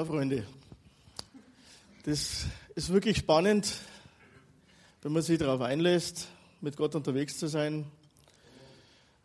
Ja, 0.00 0.06
Freunde, 0.06 0.46
das 2.04 2.46
ist 2.74 2.90
wirklich 2.90 3.18
spannend, 3.18 3.70
wenn 5.02 5.12
man 5.12 5.20
sich 5.20 5.36
darauf 5.36 5.60
einlässt, 5.60 6.26
mit 6.62 6.74
Gott 6.74 6.94
unterwegs 6.94 7.36
zu 7.36 7.48
sein. 7.48 7.84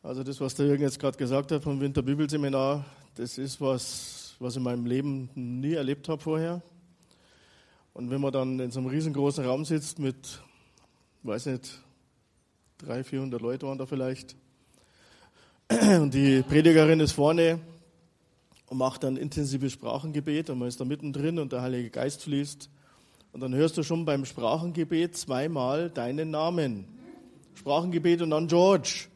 Also 0.03 0.21
das, 0.21 0.41
was 0.41 0.53
der 0.55 0.65
Jürgen 0.65 0.83
jetzt 0.83 0.99
gerade 0.99 1.17
gesagt 1.17 1.53
hat 1.53 1.63
vom 1.63 1.79
Winterbibelseminar, 1.79 2.83
das 3.15 3.37
ist 3.37 3.61
was, 3.61 4.35
was 4.39 4.55
ich 4.55 4.57
in 4.57 4.63
meinem 4.63 4.85
Leben 4.85 5.29
nie 5.33 5.75
erlebt 5.75 6.09
habe 6.09 6.21
vorher. 6.21 6.61
Und 7.93 8.09
wenn 8.09 8.19
man 8.19 8.33
dann 8.33 8.59
in 8.59 8.69
so 8.69 8.81
einem 8.81 8.89
riesengroßen 8.89 9.45
Raum 9.45 9.63
sitzt 9.63 9.97
mit, 9.97 10.41
weiß 11.23 11.45
nicht, 11.45 11.79
300, 12.79 13.07
400 13.07 13.41
Leute 13.41 13.65
waren 13.65 13.77
da 13.77 13.85
vielleicht, 13.85 14.35
und 15.69 16.13
die 16.13 16.41
Predigerin 16.41 16.99
ist 16.99 17.13
vorne, 17.13 17.61
und 18.67 18.77
macht 18.77 19.03
dann 19.03 19.17
intensives 19.17 19.73
Sprachengebet 19.73 20.49
und 20.49 20.59
man 20.59 20.67
ist 20.67 20.79
da 20.79 20.85
mittendrin 20.85 21.39
und 21.39 21.51
der 21.51 21.61
Heilige 21.61 21.89
Geist 21.89 22.23
fließt. 22.23 22.69
Und 23.33 23.41
dann 23.41 23.53
hörst 23.53 23.77
du 23.77 23.83
schon 23.83 24.05
beim 24.05 24.25
Sprachengebet 24.25 25.17
zweimal 25.17 25.89
deinen 25.89 26.31
Namen. 26.31 26.85
Sprachengebet 27.53 28.21
und 28.21 28.29
dann 28.29 28.47
George. 28.47 29.07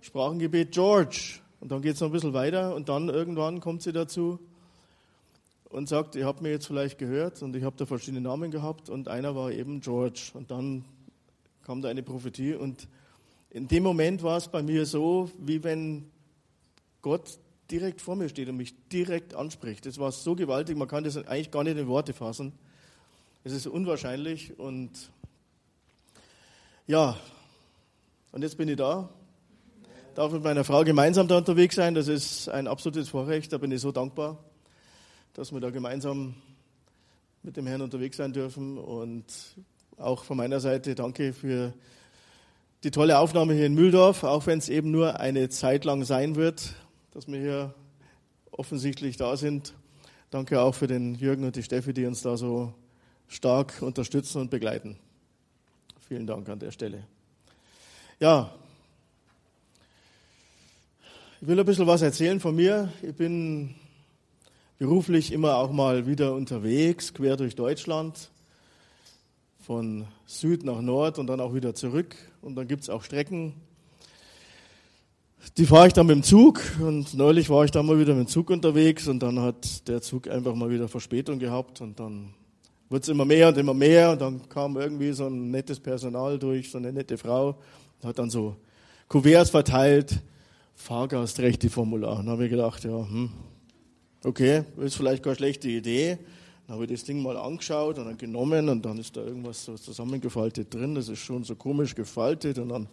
Sprachengebet 0.00 0.72
George. 0.72 1.40
Und 1.60 1.70
dann 1.72 1.82
geht 1.82 1.94
es 1.94 2.00
noch 2.00 2.08
ein 2.08 2.12
bisschen 2.12 2.32
weiter 2.32 2.74
und 2.74 2.88
dann 2.88 3.08
irgendwann 3.08 3.60
kommt 3.60 3.82
sie 3.82 3.92
dazu 3.92 4.38
und 5.68 5.88
sagt, 5.88 6.16
ihr 6.16 6.26
habt 6.26 6.40
mir 6.40 6.50
jetzt 6.50 6.66
vielleicht 6.66 6.98
gehört 6.98 7.42
und 7.42 7.54
ich 7.54 7.64
habe 7.64 7.76
da 7.76 7.86
verschiedene 7.86 8.20
Namen 8.20 8.50
gehabt 8.50 8.88
und 8.88 9.08
einer 9.08 9.36
war 9.36 9.52
eben 9.52 9.80
George. 9.80 10.30
Und 10.34 10.50
dann 10.50 10.84
kam 11.64 11.82
da 11.82 11.88
eine 11.88 12.02
Prophetie 12.02 12.54
und 12.54 12.88
in 13.50 13.68
dem 13.68 13.82
Moment 13.82 14.22
war 14.22 14.36
es 14.36 14.48
bei 14.48 14.62
mir 14.62 14.86
so, 14.86 15.30
wie 15.38 15.62
wenn 15.62 16.10
Gott 17.02 17.38
direkt 17.70 18.00
vor 18.00 18.16
mir 18.16 18.28
steht 18.28 18.48
und 18.48 18.56
mich 18.56 18.74
direkt 18.88 19.34
anspricht. 19.34 19.86
Das 19.86 19.98
war 19.98 20.12
so 20.12 20.34
gewaltig, 20.34 20.76
man 20.76 20.88
kann 20.88 21.04
das 21.04 21.16
eigentlich 21.16 21.50
gar 21.50 21.64
nicht 21.64 21.76
in 21.76 21.86
Worte 21.86 22.12
fassen. 22.12 22.52
Es 23.44 23.52
ist 23.52 23.66
unwahrscheinlich 23.66 24.58
und 24.58 24.90
ja, 26.86 27.16
und 28.32 28.42
jetzt 28.42 28.58
bin 28.58 28.68
ich 28.68 28.76
da, 28.76 29.08
darf 30.14 30.32
mit 30.32 30.42
meiner 30.42 30.64
Frau 30.64 30.84
gemeinsam 30.84 31.28
da 31.28 31.38
unterwegs 31.38 31.76
sein. 31.76 31.94
Das 31.94 32.08
ist 32.08 32.48
ein 32.48 32.66
absolutes 32.66 33.08
Vorrecht, 33.08 33.52
da 33.52 33.58
bin 33.58 33.70
ich 33.70 33.80
so 33.80 33.92
dankbar, 33.92 34.38
dass 35.34 35.52
wir 35.52 35.60
da 35.60 35.70
gemeinsam 35.70 36.34
mit 37.42 37.56
dem 37.56 37.66
Herrn 37.66 37.80
unterwegs 37.80 38.16
sein 38.16 38.32
dürfen 38.32 38.76
und 38.76 39.24
auch 39.96 40.24
von 40.24 40.36
meiner 40.36 40.60
Seite 40.60 40.94
danke 40.94 41.32
für 41.32 41.72
die 42.84 42.90
tolle 42.90 43.18
Aufnahme 43.18 43.54
hier 43.54 43.66
in 43.66 43.74
Mühldorf, 43.74 44.24
auch 44.24 44.46
wenn 44.46 44.58
es 44.58 44.68
eben 44.68 44.90
nur 44.90 45.20
eine 45.20 45.48
Zeit 45.48 45.84
lang 45.84 46.04
sein 46.04 46.34
wird 46.36 46.74
dass 47.12 47.26
wir 47.26 47.40
hier 47.40 47.74
offensichtlich 48.50 49.16
da 49.16 49.36
sind. 49.36 49.74
Danke 50.30 50.60
auch 50.60 50.74
für 50.74 50.86
den 50.86 51.14
Jürgen 51.14 51.44
und 51.44 51.56
die 51.56 51.62
Steffi, 51.62 51.92
die 51.92 52.06
uns 52.06 52.22
da 52.22 52.36
so 52.36 52.72
stark 53.28 53.82
unterstützen 53.82 54.40
und 54.40 54.50
begleiten. 54.50 54.96
Vielen 56.08 56.26
Dank 56.26 56.48
an 56.48 56.58
der 56.58 56.70
Stelle. 56.70 57.04
Ja, 58.18 58.52
ich 61.40 61.48
will 61.48 61.58
ein 61.58 61.64
bisschen 61.64 61.86
was 61.86 62.02
erzählen 62.02 62.38
von 62.38 62.54
mir. 62.54 62.92
Ich 63.02 63.14
bin 63.14 63.74
beruflich 64.78 65.32
immer 65.32 65.56
auch 65.56 65.72
mal 65.72 66.06
wieder 66.06 66.34
unterwegs, 66.34 67.14
quer 67.14 67.36
durch 67.36 67.54
Deutschland, 67.54 68.30
von 69.58 70.06
Süd 70.26 70.64
nach 70.64 70.80
Nord 70.80 71.18
und 71.18 71.28
dann 71.28 71.40
auch 71.40 71.54
wieder 71.54 71.74
zurück. 71.74 72.14
Und 72.42 72.56
dann 72.56 72.68
gibt 72.68 72.82
es 72.82 72.90
auch 72.90 73.02
Strecken, 73.02 73.54
die 75.56 75.66
fahre 75.66 75.86
ich 75.86 75.92
dann 75.92 76.06
mit 76.06 76.16
dem 76.16 76.22
Zug 76.22 76.62
und 76.80 77.14
neulich 77.14 77.48
war 77.48 77.64
ich 77.64 77.70
dann 77.70 77.86
mal 77.86 77.98
wieder 77.98 78.14
mit 78.14 78.28
dem 78.28 78.30
Zug 78.30 78.50
unterwegs 78.50 79.08
und 79.08 79.20
dann 79.20 79.40
hat 79.40 79.88
der 79.88 80.02
Zug 80.02 80.28
einfach 80.28 80.54
mal 80.54 80.70
wieder 80.70 80.88
Verspätung 80.88 81.38
gehabt 81.38 81.80
und 81.80 81.98
dann 81.98 82.34
wurde 82.88 83.02
es 83.02 83.08
immer 83.08 83.24
mehr 83.24 83.48
und 83.48 83.56
immer 83.56 83.74
mehr 83.74 84.12
und 84.12 84.20
dann 84.20 84.48
kam 84.48 84.76
irgendwie 84.76 85.12
so 85.12 85.26
ein 85.26 85.50
nettes 85.50 85.80
Personal 85.80 86.38
durch, 86.38 86.70
so 86.70 86.78
eine 86.78 86.92
nette 86.92 87.16
Frau 87.16 87.56
und 88.00 88.08
hat 88.08 88.18
dann 88.18 88.28
so 88.28 88.56
Kuverts 89.08 89.50
verteilt, 89.50 90.20
Fahrgastrechte-Formular. 90.74 92.16
Dann 92.18 92.28
habe 92.28 92.44
ich 92.44 92.50
gedacht, 92.50 92.84
ja, 92.84 92.90
hm, 92.90 93.30
okay, 94.24 94.64
ist 94.78 94.96
vielleicht 94.96 95.22
keine 95.22 95.36
schlechte 95.36 95.68
Idee. 95.68 96.18
Dann 96.66 96.76
habe 96.76 96.84
ich 96.84 96.92
das 96.92 97.04
Ding 97.04 97.22
mal 97.22 97.36
angeschaut 97.36 97.98
und 97.98 98.04
dann 98.06 98.16
genommen 98.16 98.68
und 98.68 98.84
dann 98.84 98.98
ist 98.98 99.16
da 99.16 99.22
irgendwas 99.22 99.64
so 99.64 99.74
zusammengefaltet 99.76 100.72
drin. 100.72 100.94
Das 100.94 101.08
ist 101.08 101.18
schon 101.18 101.44
so 101.44 101.56
komisch 101.56 101.94
gefaltet 101.94 102.58
und 102.58 102.68
dann 102.68 102.88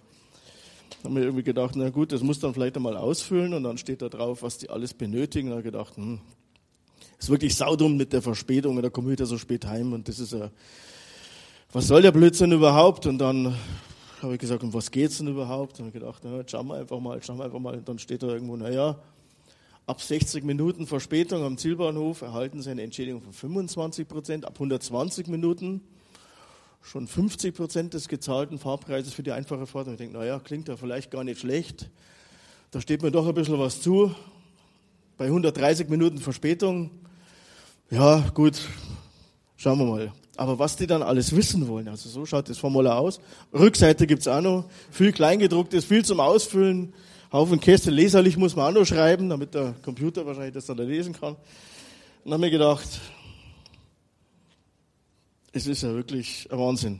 haben 1.03 1.15
wir 1.15 1.23
irgendwie 1.23 1.43
gedacht, 1.43 1.75
na 1.75 1.89
gut, 1.89 2.11
das 2.11 2.21
muss 2.21 2.39
dann 2.39 2.53
vielleicht 2.53 2.75
einmal 2.75 2.97
ausfüllen 2.97 3.53
und 3.53 3.63
dann 3.63 3.77
steht 3.77 4.01
da 4.01 4.09
drauf, 4.09 4.41
was 4.43 4.57
die 4.57 4.69
alles 4.69 4.93
benötigen. 4.93 5.49
Dann 5.49 5.63
gedacht, 5.63 5.95
hm, 5.97 6.19
ist 7.17 7.29
wirklich 7.29 7.55
saudum 7.55 7.97
mit 7.97 8.13
der 8.13 8.21
Verspätung 8.21 8.77
und 8.77 8.83
da 8.83 8.89
komme 8.89 9.07
ich 9.07 9.13
wieder 9.13 9.25
so 9.25 9.37
spät 9.37 9.65
heim 9.65 9.93
und 9.93 10.07
das 10.07 10.19
ist 10.19 10.33
ja, 10.33 10.51
was 11.71 11.87
soll 11.87 12.01
der 12.01 12.11
Blödsinn 12.11 12.51
überhaupt? 12.51 13.05
Und 13.05 13.17
dann 13.17 13.55
habe 14.21 14.33
ich 14.33 14.39
gesagt, 14.39 14.63
um 14.63 14.73
was 14.73 14.91
geht's 14.91 15.17
denn 15.17 15.27
überhaupt? 15.27 15.79
Und 15.79 15.87
habe 15.87 15.99
gedacht, 15.99 16.21
na, 16.23 16.43
schauen 16.47 16.67
wir 16.67 16.75
einfach 16.75 16.99
mal, 16.99 17.21
schauen 17.21 17.37
wir 17.37 17.45
einfach 17.45 17.59
mal. 17.59 17.75
Und 17.75 17.87
dann 17.87 17.99
steht 17.99 18.23
da 18.23 18.27
irgendwo, 18.27 18.55
naja, 18.55 18.97
ab 19.85 20.01
60 20.01 20.43
Minuten 20.43 20.87
Verspätung 20.87 21.43
am 21.43 21.57
Zielbahnhof 21.57 22.21
erhalten 22.21 22.61
Sie 22.61 22.69
eine 22.69 22.83
Entschädigung 22.83 23.21
von 23.21 23.33
25 23.33 24.07
Prozent, 24.07 24.45
ab 24.45 24.53
120 24.55 25.27
Minuten 25.27 25.81
schon 26.81 27.07
50 27.07 27.55
Prozent 27.55 27.93
des 27.93 28.07
gezahlten 28.07 28.59
Fahrpreises 28.59 29.13
für 29.13 29.23
die 29.23 29.31
einfache 29.31 29.67
Fahrt. 29.67 29.87
Und 29.87 29.93
ich 29.93 29.97
denke, 29.97 30.17
naja, 30.17 30.39
klingt 30.39 30.67
ja 30.67 30.77
vielleicht 30.77 31.11
gar 31.11 31.23
nicht 31.23 31.39
schlecht. 31.39 31.89
Da 32.71 32.81
steht 32.81 33.01
mir 33.01 33.11
doch 33.11 33.27
ein 33.27 33.33
bisschen 33.33 33.59
was 33.59 33.81
zu. 33.81 34.13
Bei 35.17 35.25
130 35.25 35.89
Minuten 35.89 36.19
Verspätung, 36.19 36.91
ja, 37.89 38.19
gut, 38.33 38.61
schauen 39.55 39.79
wir 39.79 39.85
mal. 39.85 40.13
Aber 40.35 40.59
was 40.59 40.75
die 40.75 40.85
dann 40.85 41.01
alles 41.01 41.35
wissen 41.35 41.67
wollen, 41.67 41.87
also 41.87 42.09
so 42.09 42.25
schaut 42.25 42.49
das 42.49 42.59
Formular 42.59 42.99
aus. 42.99 43.19
Rückseite 43.53 44.05
gibt's 44.05 44.27
auch 44.27 44.41
noch, 44.41 44.65
viel 44.91 45.11
Kleingedrucktes, 45.11 45.85
viel 45.85 46.05
zum 46.05 46.19
Ausfüllen, 46.19 46.93
Haufen 47.31 47.59
Käste, 47.59 47.91
leserlich 47.91 48.37
muss 48.37 48.55
man 48.55 48.67
auch 48.67 48.79
noch 48.79 48.85
schreiben, 48.85 49.29
damit 49.29 49.53
der 49.53 49.73
Computer 49.83 50.25
wahrscheinlich 50.25 50.53
das 50.53 50.67
dann 50.67 50.77
lesen 50.77 51.13
kann. 51.13 51.33
Und 51.33 52.31
dann 52.31 52.33
habe 52.33 52.45
ich 52.45 52.51
gedacht, 52.51 52.87
es 55.57 55.67
ist 55.67 55.81
ja 55.83 55.93
wirklich 55.93 56.47
ein 56.51 56.59
Wahnsinn. 56.59 56.99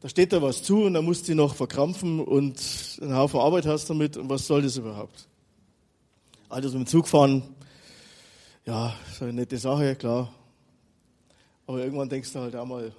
Da 0.00 0.08
steht 0.08 0.32
da 0.32 0.40
was 0.40 0.62
zu 0.62 0.84
und 0.84 0.94
dann 0.94 1.04
musst 1.04 1.28
du 1.28 1.34
noch 1.34 1.54
verkrampfen 1.54 2.20
und 2.20 2.60
einen 3.00 3.14
Haufen 3.14 3.40
Arbeit 3.40 3.66
hast 3.66 3.90
damit 3.90 4.16
und 4.16 4.28
was 4.28 4.46
soll 4.46 4.62
das 4.62 4.76
überhaupt? 4.76 5.28
Also 6.48 6.68
mit 6.78 6.86
dem 6.86 6.90
Zug 6.90 7.08
fahren, 7.08 7.42
ja, 8.64 8.94
ist 9.10 9.22
eine 9.22 9.32
nette 9.32 9.58
Sache, 9.58 9.94
klar. 9.96 10.32
Aber 11.66 11.78
irgendwann 11.80 12.08
denkst 12.08 12.32
du 12.32 12.40
halt 12.40 12.56
auch 12.56 12.66
mal, 12.66 12.92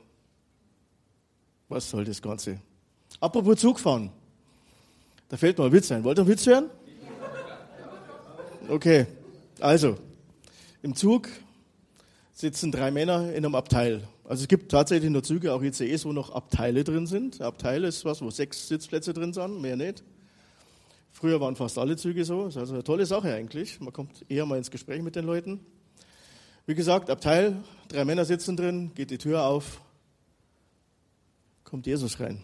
was 1.70 1.90
soll 1.90 2.06
das 2.06 2.22
Ganze? 2.22 2.60
Apropos 3.20 3.60
Zug 3.60 3.80
fahren. 3.80 4.12
Da 5.30 5.38
fällt 5.38 5.58
mir 5.58 5.66
ein 5.66 5.72
Witz 5.72 5.92
ein. 5.92 6.04
Wollt 6.04 6.20
ihr 6.20 6.22
einen 6.22 6.30
Witz 6.30 6.46
hören? 6.46 6.70
Okay, 8.70 9.08
also, 9.60 9.98
im 10.82 10.94
Zug 10.94 11.30
sitzen 12.38 12.72
drei 12.72 12.92
Männer 12.92 13.32
in 13.32 13.38
einem 13.38 13.56
Abteil. 13.56 14.08
Also 14.24 14.44
es 14.44 14.48
gibt 14.48 14.72
tatsächlich 14.72 15.10
nur 15.10 15.24
Züge, 15.24 15.54
auch 15.54 15.64
ICEs, 15.64 16.06
wo 16.06 16.14
noch 16.14 16.30
Abteile 16.30 16.84
drin 16.84 17.08
sind. 17.08 17.42
Abteil 17.42 17.84
ist 17.84 18.06
was, 18.06 18.22
wo 18.22 18.30
sechs 18.30 18.68
Sitzplätze 18.68 19.12
drin 19.12 19.34
sind, 19.34 19.60
mehr 19.60 19.76
nicht. 19.76 20.04
Früher 21.10 21.42
waren 21.42 21.56
fast 21.56 21.80
alle 21.80 21.98
Züge 21.98 22.24
so. 22.26 22.46
Das 22.46 22.56
ist 22.56 22.58
also 22.58 22.76
eine 22.76 22.84
tolle 22.84 23.08
Sache 23.08 23.34
eigentlich. 23.34 23.80
Man 23.80 23.92
kommt 23.92 24.24
eher 24.30 24.46
mal 24.46 24.60
ins 24.60 24.70
Gespräch 24.70 25.02
mit 25.02 25.16
den 25.16 25.26
Leuten. 25.26 25.62
Wie 26.68 26.76
gesagt, 26.76 27.10
Abteil, 27.10 27.64
drei 27.88 28.06
Männer 28.06 28.24
sitzen 28.24 28.56
drin, 28.56 28.92
geht 28.94 29.10
die 29.10 29.18
Tür 29.18 29.44
auf, 29.44 29.82
kommt 31.64 31.88
Jesus 31.88 32.20
rein. 32.20 32.44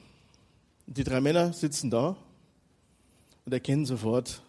Die 0.88 1.04
drei 1.04 1.22
Männer 1.22 1.54
sitzen 1.54 1.92
da 1.92 2.16
und 3.46 3.54
erkennen 3.54 3.86
sofort, 3.86 4.42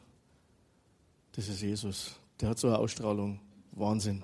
das 1.33 1.49
ist 1.49 1.61
Jesus. 1.61 2.13
Der 2.41 2.49
hat 2.49 2.59
so 2.59 2.69
eine 2.69 2.79
Ausstrahlung. 2.79 3.41
Wahnsinn. 3.73 4.23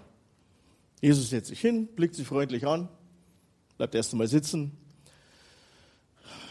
Jesus 1.00 1.30
setzt 1.30 1.48
sich 1.48 1.60
hin, 1.60 1.88
blickt 1.94 2.14
sie 2.14 2.24
freundlich 2.24 2.66
an, 2.66 2.88
bleibt 3.78 3.94
erst 3.94 4.12
einmal 4.12 4.28
sitzen. 4.28 4.72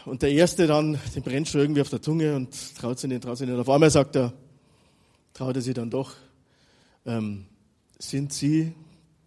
Und 0.04 0.22
der 0.22 0.32
Erste 0.32 0.66
dann, 0.66 0.98
den 1.14 1.22
brennt 1.22 1.48
schon 1.48 1.60
irgendwie 1.60 1.82
auf 1.82 1.90
der 1.90 2.02
Zunge 2.02 2.34
und 2.34 2.76
traut 2.76 2.98
sich 2.98 3.08
nicht, 3.08 3.22
traut 3.22 3.38
sich 3.38 3.48
nicht. 3.48 3.58
Auf 3.58 3.68
einmal 3.68 3.90
sagt 3.90 4.16
er, 4.16 4.32
traut 5.34 5.54
er 5.56 5.62
sich 5.62 5.74
dann 5.74 5.90
doch, 5.90 6.14
ähm, 7.06 7.46
sind 7.98 8.32
sie, 8.32 8.72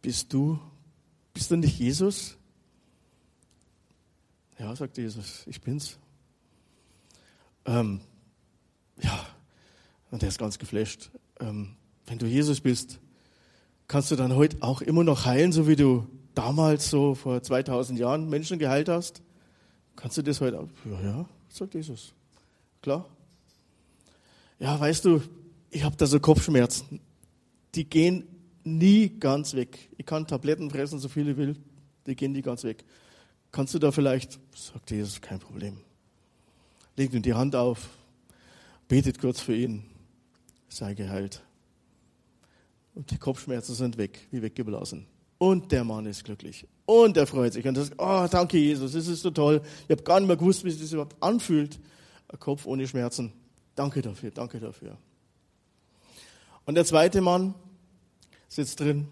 bist 0.01 0.33
du, 0.33 0.59
bist 1.33 1.51
du 1.51 1.55
nicht 1.55 1.79
Jesus? 1.79 2.37
Ja, 4.59 4.75
sagt 4.75 4.97
Jesus, 4.97 5.43
ich 5.47 5.61
bin's. 5.61 5.97
Ähm, 7.65 8.01
ja, 9.01 9.25
und 10.11 10.21
er 10.21 10.29
ist 10.29 10.37
ganz 10.37 10.59
geflasht. 10.59 11.09
Ähm, 11.39 11.75
wenn 12.05 12.17
du 12.17 12.25
Jesus 12.25 12.59
bist, 12.61 12.99
kannst 13.94 14.10
du 14.10 14.16
dann 14.16 14.34
heute 14.36 14.57
auch 14.62 14.81
immer 14.81 15.04
noch 15.04 15.25
heilen, 15.25 15.51
so 15.51 15.68
wie 15.68 15.75
du 15.75 16.07
damals 16.34 16.90
so 16.90 17.13
vor 17.13 17.44
2000 17.44 18.00
Jahren 18.00 18.28
Menschen 18.28 18.57
geheilt 18.57 18.90
hast? 18.90 19.22
Kannst 19.95 20.18
du 20.18 20.24
das 20.24 20.42
heute 20.42 20.62
auch? 20.62 20.68
Ja, 20.84 21.01
ja, 21.04 21.25
sagt 21.48 21.75
Jesus. 21.75 22.12
Klar. 22.81 23.06
Ja, 24.57 24.80
weißt 24.80 25.06
du, 25.06 25.22
ich 25.69 25.84
habe 25.84 25.95
da 25.95 26.07
so 26.07 26.19
Kopfschmerzen. 26.19 27.01
Die 27.75 27.88
gehen 27.88 28.24
nie 28.63 29.10
ganz 29.10 29.54
weg. 29.54 29.92
Ich 29.95 30.07
kann 30.07 30.25
Tabletten 30.25 30.72
fressen, 30.72 30.98
so 30.98 31.07
viele 31.07 31.34
ich 31.34 31.38
will, 31.38 31.56
die 32.07 32.16
gehen 32.16 32.31
nie 32.31 32.42
ganz 32.42 32.63
weg. 32.63 32.84
Kannst 33.51 33.75
du 33.75 33.78
da 33.78 33.92
vielleicht, 33.92 34.40
sagt 34.56 34.90
Jesus, 34.90 35.22
kein 35.22 35.38
Problem. 35.38 35.78
Legt 36.98 37.13
ihm 37.13 37.22
die 37.22 37.36
Hand 37.36 37.56
auf, 37.56 37.90
betet 38.88 39.19
kurz 39.19 39.40
für 39.40 39.56
ihn, 39.56 39.86
sei 40.68 40.95
geheilt. 40.95 41.44
Und 42.95 43.10
die 43.12 43.18
Kopfschmerzen 43.18 43.75
sind 43.75 43.98
weg, 43.98 44.28
wie 44.31 44.42
weggeblasen. 44.42 45.07
Und 45.38 45.72
der 45.72 45.84
Mann 45.84 46.06
ist 46.06 46.24
glücklich. 46.24 46.68
Und 46.86 47.18
er 47.18 47.28
freut 47.28 47.54
sich. 47.54 47.66
Und 47.66 47.75
sagt, 47.75 47.95
oh, 47.98 48.28
danke 48.30 48.57
Jesus, 48.57 48.94
das 48.94 49.07
ist 49.07 49.22
so 49.22 49.31
toll. 49.31 49.62
Ich 49.88 49.92
habe 49.92 50.04
gar 50.04 50.19
nicht 50.19 50.28
mehr 50.28 50.38
gewusst, 50.38 50.63
wie 50.63 50.72
sich 50.72 50.81
das 50.81 50.92
überhaupt 50.92 51.22
anfühlt. 51.22 51.80
Ein 52.28 52.40
Kopf 52.40 52.66
ohne 52.66 52.88
Schmerzen. 52.88 53.34
Danke 53.75 54.01
dafür, 54.01 54.31
danke 54.31 54.60
dafür. 54.60 54.98
Und 56.66 56.75
der 56.75 56.86
zweite 56.86 57.19
Mann 57.22 57.56
sitzt 58.48 58.80
drin, 58.80 59.07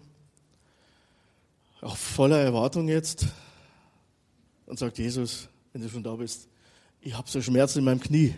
auch 1.80 1.96
voller 1.96 2.38
Erwartung 2.38 2.88
jetzt, 2.88 3.26
und 4.66 4.78
sagt, 4.78 4.98
Jesus, 4.98 5.48
wenn 5.72 5.82
du 5.82 5.88
schon 5.88 6.02
da 6.02 6.14
bist, 6.14 6.48
ich 7.00 7.14
habe 7.14 7.28
so 7.28 7.42
Schmerzen 7.42 7.80
in 7.80 7.84
meinem 7.84 8.00
Knie. 8.00 8.34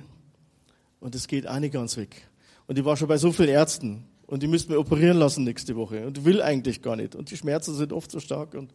Und 0.98 1.14
es 1.14 1.28
geht 1.28 1.46
auch 1.46 1.58
nicht 1.58 1.74
ganz 1.74 1.96
weg. 1.96 2.26
Und 2.66 2.78
ich 2.78 2.84
war 2.84 2.96
schon 2.96 3.08
bei 3.08 3.18
so 3.18 3.30
vielen 3.30 3.50
Ärzten. 3.50 4.04
Und 4.26 4.42
die 4.42 4.46
müssten 4.46 4.72
mir 4.72 4.78
operieren 4.78 5.18
lassen 5.18 5.44
nächste 5.44 5.76
Woche. 5.76 6.06
Und 6.06 6.24
will 6.24 6.40
eigentlich 6.40 6.82
gar 6.82 6.96
nicht. 6.96 7.14
Und 7.14 7.30
die 7.30 7.36
Schmerzen 7.36 7.74
sind 7.74 7.92
oft 7.92 8.10
so 8.10 8.20
stark. 8.20 8.54
Und 8.54 8.72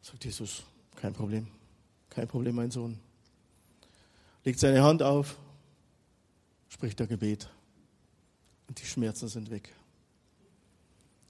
sagt 0.00 0.24
Jesus, 0.24 0.62
kein 0.96 1.12
Problem. 1.12 1.46
Kein 2.10 2.28
Problem, 2.28 2.54
mein 2.54 2.70
Sohn. 2.70 2.98
Legt 4.44 4.58
seine 4.58 4.82
Hand 4.82 5.02
auf, 5.02 5.36
spricht 6.68 7.00
ein 7.00 7.08
Gebet. 7.08 7.48
Und 8.68 8.80
die 8.80 8.86
Schmerzen 8.86 9.28
sind 9.28 9.50
weg. 9.50 9.74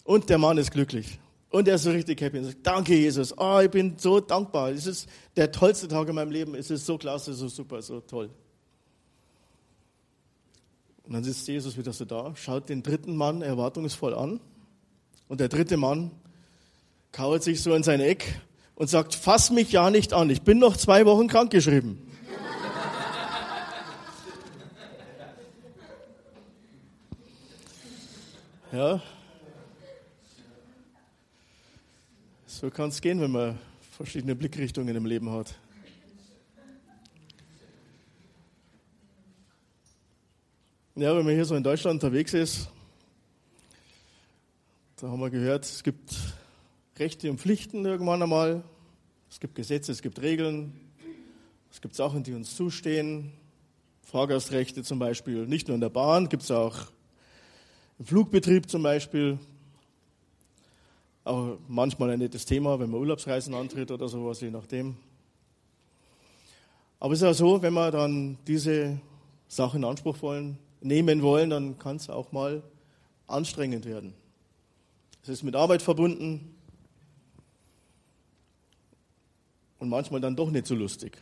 Und 0.05 0.29
der 0.29 0.39
Mann 0.39 0.59
ist 0.59 0.71
glücklich. 0.71 1.19
Und 1.51 1.69
er 1.69 1.77
ist 1.77 1.85
so 1.85 1.91
richtig 1.91 2.21
happy 2.21 2.39
und 2.39 2.45
sagt, 2.47 2.67
danke 2.67 2.95
Jesus, 2.97 3.33
oh, 3.39 3.61
ich 3.61 3.71
bin 3.71 3.97
so 3.97 4.21
dankbar. 4.21 4.71
Es 4.71 4.87
ist 4.87 5.09
der 5.37 5.53
tollste 5.53 5.87
Tag 5.87 6.09
in 6.09 6.15
meinem 6.17 6.33
Leben. 6.33 6.55
Es 6.57 6.71
ist 6.71 6.85
so 6.85 6.99
klasse, 6.99 7.33
so 7.33 7.49
super, 7.49 7.81
so 7.81 8.01
toll. 8.01 8.29
Und 11.05 11.13
dann 11.13 11.23
sitzt 11.23 11.47
Jesus 11.47 11.77
wieder 11.77 11.93
so 11.93 12.05
da, 12.05 12.35
schaut 12.35 12.69
den 12.69 12.83
dritten 12.83 13.15
Mann 13.15 13.43
erwartungsvoll 13.43 14.15
an. 14.15 14.41
Und 15.29 15.41
der 15.41 15.49
dritte 15.49 15.77
Mann 15.77 16.11
kauert 17.13 17.43
sich 17.43 17.63
so 17.63 17.75
in 17.75 17.83
sein 17.83 18.01
Eck 18.01 18.41
und 18.75 18.89
sagt, 18.89 19.15
fass 19.15 19.51
mich 19.51 19.71
ja 19.71 19.91
nicht 19.91 20.13
an, 20.13 20.31
ich 20.31 20.43
bin 20.43 20.59
noch 20.59 20.77
zwei 20.77 21.07
Wochen 21.07 21.29
krankgeschrieben. 21.29 21.99
Ja. 28.73 29.01
So 32.47 32.71
kann 32.71 32.89
es 32.89 33.01
gehen, 33.01 33.21
wenn 33.21 33.31
man 33.31 33.57
verschiedene 33.93 34.35
Blickrichtungen 34.35 34.97
im 34.97 35.07
Leben 35.07 35.31
hat. 35.31 35.55
Ja, 40.97 41.17
wenn 41.17 41.25
man 41.25 41.35
hier 41.35 41.45
so 41.45 41.57
in 41.57 41.65
Deutschland 41.65 41.95
unterwegs 41.95 42.35
ist, 42.35 42.69
da 45.01 45.09
haben 45.09 45.19
wir 45.19 45.29
gehört, 45.29 45.65
es 45.65 45.83
gibt 45.83 46.15
Rechte 46.97 47.29
und 47.33 47.41
Pflichten 47.41 47.85
irgendwann 47.85 48.23
einmal. 48.23 48.63
Es 49.29 49.41
gibt 49.41 49.57
Gesetze, 49.57 49.91
es 49.91 50.03
gibt 50.03 50.23
Regeln, 50.23 50.73
es 51.73 51.81
gibt 51.81 51.97
Sachen, 51.97 52.23
die 52.23 52.33
uns 52.33 52.55
zustehen. 52.55 53.33
Fahrgastrechte 54.03 54.85
zum 54.85 55.01
Beispiel. 55.01 55.49
Nicht 55.49 55.67
nur 55.67 55.75
in 55.75 55.81
der 55.81 55.89
Bahn, 55.89 56.29
gibt 56.29 56.45
es 56.45 56.53
auch 56.53 56.77
im 57.99 58.05
Flugbetrieb 58.05 58.71
zum 58.71 58.85
Beispiel, 58.85 59.41
auch 61.25 61.59
manchmal 61.67 62.11
ein 62.11 62.21
nettes 62.21 62.47
Thema, 62.47 62.79
wenn 62.79 62.91
man 62.91 63.01
Urlaubsreisen 63.01 63.53
antritt 63.53 63.91
oder 63.91 64.09
sowas, 64.09 64.41
je 64.41 64.53
nachdem. 64.53 64.97
Aber 67.01 67.15
es 67.15 67.21
ist 67.21 67.27
auch 67.27 67.35
so, 67.35 67.63
wenn 67.63 67.75
wir 67.75 67.91
dann 67.91 68.39
diese 68.47 69.01
Sachen 69.49 69.79
in 69.79 69.89
Anspruch 69.89 70.23
wollen, 70.23 70.57
nehmen 70.85 71.23
wollen, 71.23 71.51
dann 71.51 71.79
kann 71.79 71.97
es 71.97 72.11
auch 72.11 72.33
mal 72.33 72.63
anstrengend 73.27 73.87
werden. 73.87 74.15
Es 75.23 75.29
ist 75.29 75.43
mit 75.43 75.57
Arbeit 75.57 75.83
verbunden 75.83 76.55
und 79.79 79.89
manchmal 79.89 80.21
dann 80.21 80.37
doch 80.37 80.51
nicht 80.51 80.67
so 80.67 80.75
lustig. 80.75 81.17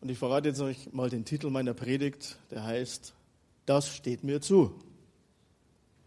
Und 0.00 0.10
ich 0.10 0.18
verrate 0.18 0.48
jetzt 0.48 0.60
euch 0.60 0.92
mal 0.92 1.10
den 1.10 1.24
Titel 1.24 1.50
meiner 1.50 1.74
Predigt, 1.74 2.38
der 2.50 2.64
heißt 2.64 3.14
das 3.66 3.88
steht 3.88 4.24
mir 4.24 4.40
zu. 4.40 4.72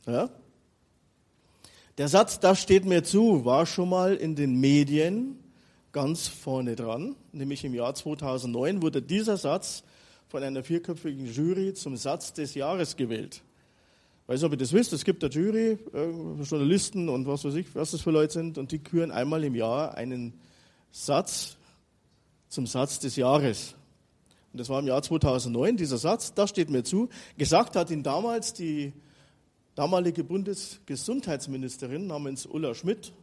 Ja? 0.05 0.29
Der 1.97 2.09
Satz, 2.09 2.39
das 2.39 2.61
steht 2.61 2.85
mir 2.85 3.03
zu, 3.03 3.45
war 3.45 3.65
schon 3.65 3.89
mal 3.89 4.15
in 4.15 4.35
den 4.35 4.59
Medien 4.59 5.39
ganz 5.93 6.27
vorne 6.27 6.75
dran, 6.75 7.15
nämlich 7.31 7.63
im 7.63 7.73
Jahr 7.73 7.95
2009 7.95 8.81
wurde 8.81 9.01
dieser 9.01 9.37
Satz 9.37 9.83
von 10.35 10.43
einer 10.43 10.65
vierköpfigen 10.65 11.27
Jury 11.27 11.73
zum 11.73 11.95
Satz 11.95 12.33
des 12.33 12.55
Jahres 12.55 12.97
gewählt. 12.97 13.41
Weiß 14.27 14.41
nicht, 14.41 14.45
ob 14.45 14.51
ihr 14.51 14.57
das 14.57 14.73
wisst, 14.73 14.91
es 14.91 15.05
gibt 15.05 15.23
eine 15.23 15.31
Jury, 15.31 15.77
äh, 15.93 16.43
Journalisten 16.43 17.07
und 17.07 17.25
was 17.25 17.45
weiß 17.45 17.55
ich, 17.55 17.73
was 17.73 17.91
das 17.91 18.01
für 18.01 18.11
Leute 18.11 18.33
sind, 18.33 18.57
und 18.57 18.73
die 18.73 18.79
küren 18.79 19.11
einmal 19.11 19.45
im 19.45 19.55
Jahr 19.55 19.95
einen 19.95 20.33
Satz 20.91 21.55
zum 22.49 22.67
Satz 22.67 22.99
des 22.99 23.15
Jahres 23.15 23.75
und 24.51 24.59
das 24.59 24.67
war 24.67 24.81
im 24.81 24.87
Jahr 24.87 25.01
2009, 25.01 25.77
dieser 25.77 25.97
Satz, 25.97 26.33
das 26.33 26.49
steht 26.49 26.69
mir 26.69 26.83
zu, 26.83 27.07
gesagt 27.37 27.77
hat 27.77 27.89
ihn 27.89 28.03
damals 28.03 28.51
die 28.51 28.91
damalige 29.75 30.25
Bundesgesundheitsministerin 30.25 32.07
namens 32.07 32.45
Ulla 32.45 32.73
Schmidt. 32.73 33.13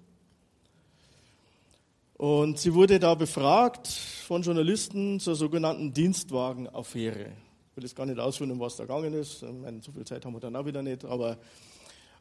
Und 2.23 2.57
sie 2.57 2.73
wurde 2.73 3.01
da 3.01 3.17
befragt 3.17 3.89
von 3.89 4.43
Journalisten 4.43 5.19
zur 5.19 5.35
sogenannten 5.35 5.93
Dienstwagenaffäre. 5.93 7.33
Ich 7.71 7.77
will 7.77 7.83
jetzt 7.83 7.97
gar 7.97 8.07
nicht 8.07 8.21
ausführen, 8.21 8.53
um 8.53 8.61
was 8.61 8.77
da 8.77 8.85
gegangen 8.85 9.13
ist. 9.15 9.43
Meine, 9.43 9.83
so 9.83 9.91
viel 9.91 10.05
Zeit 10.05 10.25
haben 10.25 10.33
wir 10.33 10.39
dann 10.39 10.55
auch 10.55 10.65
wieder 10.65 10.83
nicht. 10.83 11.05
Aber 11.05 11.37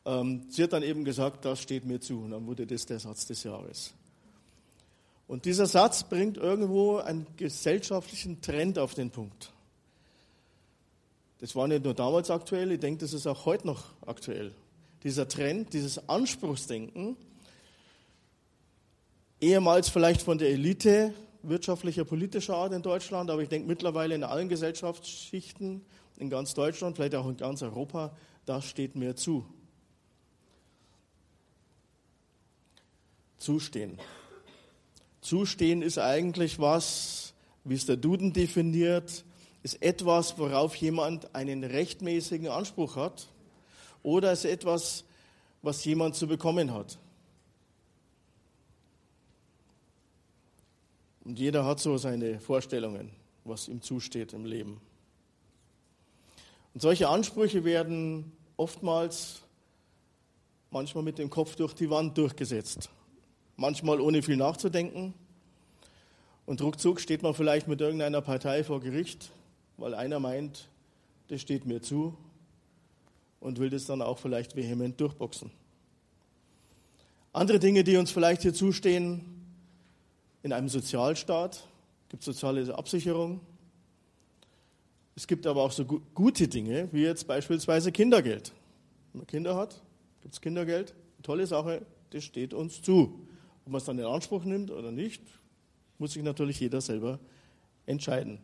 ähm, 0.04 0.42
sie 0.50 0.64
hat 0.64 0.74
dann 0.74 0.82
eben 0.82 1.06
gesagt, 1.06 1.46
das 1.46 1.62
steht 1.62 1.86
mir 1.86 2.00
zu. 2.00 2.18
Und 2.22 2.32
dann 2.32 2.48
wurde 2.48 2.66
das 2.66 2.88
der 2.88 2.98
Satz 2.98 3.28
des 3.28 3.44
Jahres. 3.44 3.94
Und 5.28 5.46
dieser 5.46 5.68
Satz 5.68 6.04
bringt 6.04 6.38
irgendwo 6.38 6.98
einen 6.98 7.28
gesellschaftlichen 7.38 8.42
Trend 8.42 8.80
auf 8.80 8.96
den 8.96 9.12
Punkt. 9.12 9.54
Das 11.42 11.56
war 11.56 11.68
nicht 11.68 11.84
nur 11.84 11.94
damals 11.94 12.32
aktuell, 12.32 12.72
ich 12.72 12.80
denke, 12.80 13.02
das 13.02 13.14
ist 13.14 13.28
auch 13.28 13.46
heute 13.46 13.68
noch 13.68 13.84
aktuell. 14.08 14.52
Dieser 15.04 15.28
Trend, 15.28 15.74
dieses 15.74 16.10
Anspruchsdenken, 16.10 17.18
ehemals 19.42 19.90
vielleicht 19.90 20.22
von 20.22 20.38
der 20.38 20.50
Elite 20.50 21.14
wirtschaftlicher, 21.44 22.06
politischer 22.06 22.56
Art 22.56 22.72
in 22.74 22.84
Deutschland, 22.84 23.30
aber 23.30 23.42
ich 23.42 23.50
denke 23.50 23.68
mittlerweile 23.68 24.14
in 24.16 24.24
allen 24.24 24.48
Gesellschaftsschichten 24.48 25.84
in 26.18 26.30
ganz 26.30 26.54
Deutschland, 26.54 26.96
vielleicht 26.96 27.16
auch 27.16 27.28
in 27.28 27.38
ganz 27.38 27.64
Europa, 27.64 28.16
das 28.46 28.66
steht 28.66 28.96
mir 28.96 29.16
zu. 29.16 29.44
Zustehen. 33.40 33.98
Zustehen 35.22 35.82
ist 35.82 35.98
eigentlich 35.98 36.60
was, 36.60 37.34
wie 37.64 37.74
es 37.74 37.88
der 37.88 37.98
Duden 37.98 38.34
definiert, 38.34 39.26
ist 39.64 39.82
etwas, 39.82 40.38
worauf 40.38 40.76
jemand 40.76 41.34
einen 41.34 41.64
rechtmäßigen 41.64 42.48
Anspruch 42.48 42.96
hat 42.96 43.28
oder 44.04 44.32
ist 44.32 44.46
etwas, 44.46 45.06
was 45.64 45.84
jemand 45.86 46.16
zu 46.16 46.28
bekommen 46.28 46.72
hat. 46.74 47.00
Und 51.24 51.38
jeder 51.38 51.66
hat 51.66 51.80
so 51.80 51.98
seine 51.98 52.40
Vorstellungen, 52.40 53.12
was 53.44 53.68
ihm 53.68 53.82
zusteht 53.82 54.34
im 54.34 54.46
Leben. 54.46 54.82
Und 56.74 56.82
solche 56.82 57.10
Ansprüche 57.10 57.64
werden 57.64 58.32
oftmals 58.58 59.42
manchmal 60.72 61.04
mit 61.04 61.18
dem 61.18 61.30
Kopf 61.30 61.56
durch 61.56 61.74
die 61.74 61.90
Wand 61.90 62.18
durchgesetzt 62.18 62.90
manchmal 63.62 64.02
ohne 64.02 64.24
viel 64.24 64.38
nachzudenken. 64.38 65.14
Und 66.46 66.62
ruckzuck 66.62 67.00
steht 67.00 67.22
man 67.22 67.34
vielleicht 67.34 67.68
mit 67.68 67.80
irgendeiner 67.80 68.22
Partei 68.22 68.64
vor 68.64 68.82
Gericht, 68.82 69.32
weil 69.78 69.94
einer 69.94 70.20
meint, 70.20 70.68
das 71.30 71.42
steht 71.42 71.66
mir 71.66 71.82
zu. 71.82 72.18
und 73.40 73.58
will 73.58 73.72
das 73.72 73.88
dann 73.88 74.04
auch 74.04 74.20
vielleicht 74.20 74.56
vehement 74.56 75.02
durchboxen. 75.02 75.50
Andere 77.34 77.58
Dinge, 77.58 77.84
die 77.84 77.98
uns 77.98 78.12
vielleicht 78.12 78.44
hier 78.44 78.54
zustehen, 78.54 79.31
in 80.44 80.54
einem 80.54 80.70
Sozialstaat 80.70 81.68
gibt 82.10 82.22
es 82.22 82.26
soziale 82.26 82.76
Absicherung. 82.76 83.42
Es 85.16 85.28
gibt 85.28 85.46
aber 85.46 85.62
auch 85.62 85.72
so 85.72 85.86
gute 85.86 86.48
Dinge, 86.48 86.90
wie 86.92 87.04
jetzt 87.04 87.28
beispielsweise 87.28 87.92
Kindergeld. 87.92 88.54
Wenn 89.12 89.20
man 89.20 89.28
Kinder 89.28 89.56
hat, 89.56 89.82
gibt 90.22 90.34
es 90.34 90.42
Kindergeld. 90.42 90.94
Eine 91.18 91.24
tolle 91.24 91.48
Sache, 91.48 91.86
das 92.12 92.24
steht 92.24 92.54
uns 92.54 92.82
zu. 92.82 93.20
Ob 93.66 93.72
man 93.72 93.78
es 93.80 93.86
dann 93.86 94.00
in 94.00 94.06
Anspruch 94.06 94.44
nimmt 94.44 94.72
oder 94.72 94.92
nicht, 94.92 95.22
muss 96.00 96.14
sich 96.14 96.24
natürlich 96.24 96.60
jeder 96.60 96.82
selber 96.82 97.20
entscheiden. 97.86 98.40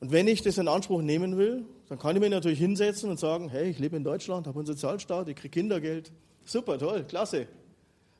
Und 0.00 0.12
wenn 0.12 0.28
ich 0.28 0.42
das 0.42 0.58
in 0.58 0.68
Anspruch 0.68 1.02
nehmen 1.02 1.36
will, 1.36 1.64
dann 1.88 1.98
kann 1.98 2.14
ich 2.14 2.20
mich 2.20 2.30
natürlich 2.30 2.58
hinsetzen 2.58 3.10
und 3.10 3.18
sagen, 3.18 3.48
hey, 3.48 3.70
ich 3.70 3.78
lebe 3.78 3.96
in 3.96 4.04
Deutschland, 4.04 4.46
habe 4.46 4.60
einen 4.60 4.66
Sozialstaat, 4.66 5.28
ich 5.28 5.36
kriege 5.36 5.50
Kindergeld. 5.50 6.12
Super, 6.44 6.78
toll, 6.78 7.04
klasse. 7.04 7.48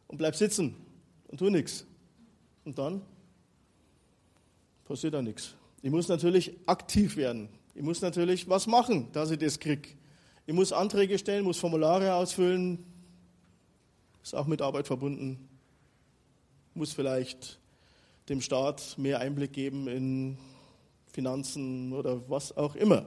Und 0.09 0.17
bleib 0.19 0.35
sitzen 0.35 0.75
und 1.29 1.39
tu 1.39 1.51
nichts. 1.51 1.87
Und 2.69 2.77
dann 2.77 3.01
passiert 4.85 5.15
da 5.15 5.23
nichts. 5.23 5.55
Ich 5.81 5.91
muss 5.91 6.07
natürlich 6.07 6.53
aktiv 6.67 7.17
werden. 7.17 7.49
Ich 7.75 7.81
muss 7.81 8.03
natürlich 8.03 8.47
was 8.47 8.67
machen, 8.67 9.11
dass 9.13 9.31
ich 9.31 9.39
das 9.39 9.59
kriege. 9.59 9.89
Ich 10.45 10.53
muss 10.53 10.71
Anträge 10.71 11.19
stellen, 11.19 11.45
muss 11.45 11.57
Formulare 11.57 12.13
ausfüllen. 12.13 12.85
Ist 14.23 14.35
auch 14.35 14.47
mit 14.47 14.61
Arbeit 14.61 14.87
verbunden. 14.87 15.49
Muss 16.75 16.93
vielleicht 16.93 17.59
dem 18.29 18.43
Staat 18.43 18.99
mehr 18.99 19.21
Einblick 19.21 19.55
geben 19.55 19.89
in 19.89 20.37
Finanzen 21.07 21.95
oder 21.95 22.29
was 22.29 22.55
auch 22.55 22.77
immer. 22.77 23.07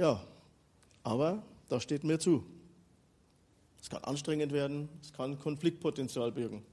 Ja, 0.00 0.20
aber 1.04 1.44
das 1.68 1.84
steht 1.84 2.02
mir 2.02 2.18
zu. 2.18 2.44
Es 3.80 3.88
kann 3.88 4.02
anstrengend 4.02 4.50
werden, 4.50 4.88
es 5.00 5.12
kann 5.12 5.38
Konfliktpotenzial 5.38 6.32
birgen. 6.32 6.64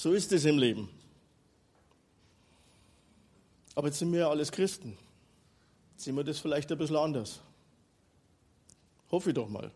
So 0.00 0.12
ist 0.12 0.32
es 0.32 0.46
im 0.46 0.56
Leben. 0.56 0.88
Aber 3.74 3.88
jetzt 3.88 3.98
sind 3.98 4.10
wir 4.12 4.20
ja 4.20 4.30
alles 4.30 4.50
Christen. 4.50 4.96
Jetzt 5.92 6.04
sehen 6.04 6.16
wir 6.16 6.24
das 6.24 6.38
vielleicht 6.38 6.72
ein 6.72 6.78
bisschen 6.78 6.96
anders. 6.96 7.42
Hoffe 9.10 9.28
ich 9.28 9.34
doch 9.34 9.50
mal. 9.50 9.70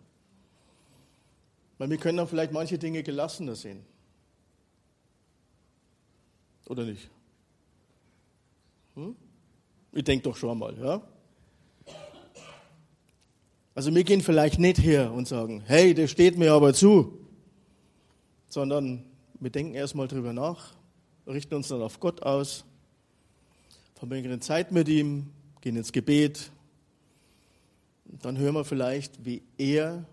Weil 1.77 1.91
wir 1.91 1.99
können 1.99 2.17
dann 2.17 2.27
vielleicht 2.27 2.53
manche 2.53 2.79
Dinge 2.79 3.03
gelassener 3.03 3.55
sehen. 3.55 3.85
Oder 6.71 6.85
nicht? 6.85 7.11
Hm? 8.95 9.15
Ich 9.93 10.05
denke 10.05 10.23
doch 10.23 10.37
schon 10.39 10.59
mal, 10.59 10.75
ja? 10.79 11.03
Also 13.75 13.95
wir 13.95 14.05
gehen 14.05 14.23
vielleicht 14.23 14.59
nicht 14.59 14.79
her 14.79 15.13
und 15.13 15.29
sagen, 15.29 15.63
hey, 15.67 15.93
das 15.93 16.11
steht 16.11 16.39
mir 16.39 16.55
aber 16.55 16.73
zu, 16.73 17.19
sondern 18.49 19.05
wir 19.45 19.51
denken 19.51 19.75
erstmal 19.75 20.09
drüber 20.09 20.33
nach, 20.33 20.73
richten 21.27 21.55
uns 21.55 21.69
dann 21.69 21.83
auf 21.83 22.01
Gott 22.01 22.23
aus, 22.23 22.65
verbringen 23.95 24.41
Zeit 24.41 24.73
mit 24.73 24.89
ihm, 24.89 25.31
gehen 25.61 25.77
ins 25.77 25.93
Gebet. 25.93 26.51
Dann 28.07 28.39
hören 28.39 28.55
wir 28.55 28.65
vielleicht, 28.65 29.23
wie 29.27 29.43
er 29.59 30.07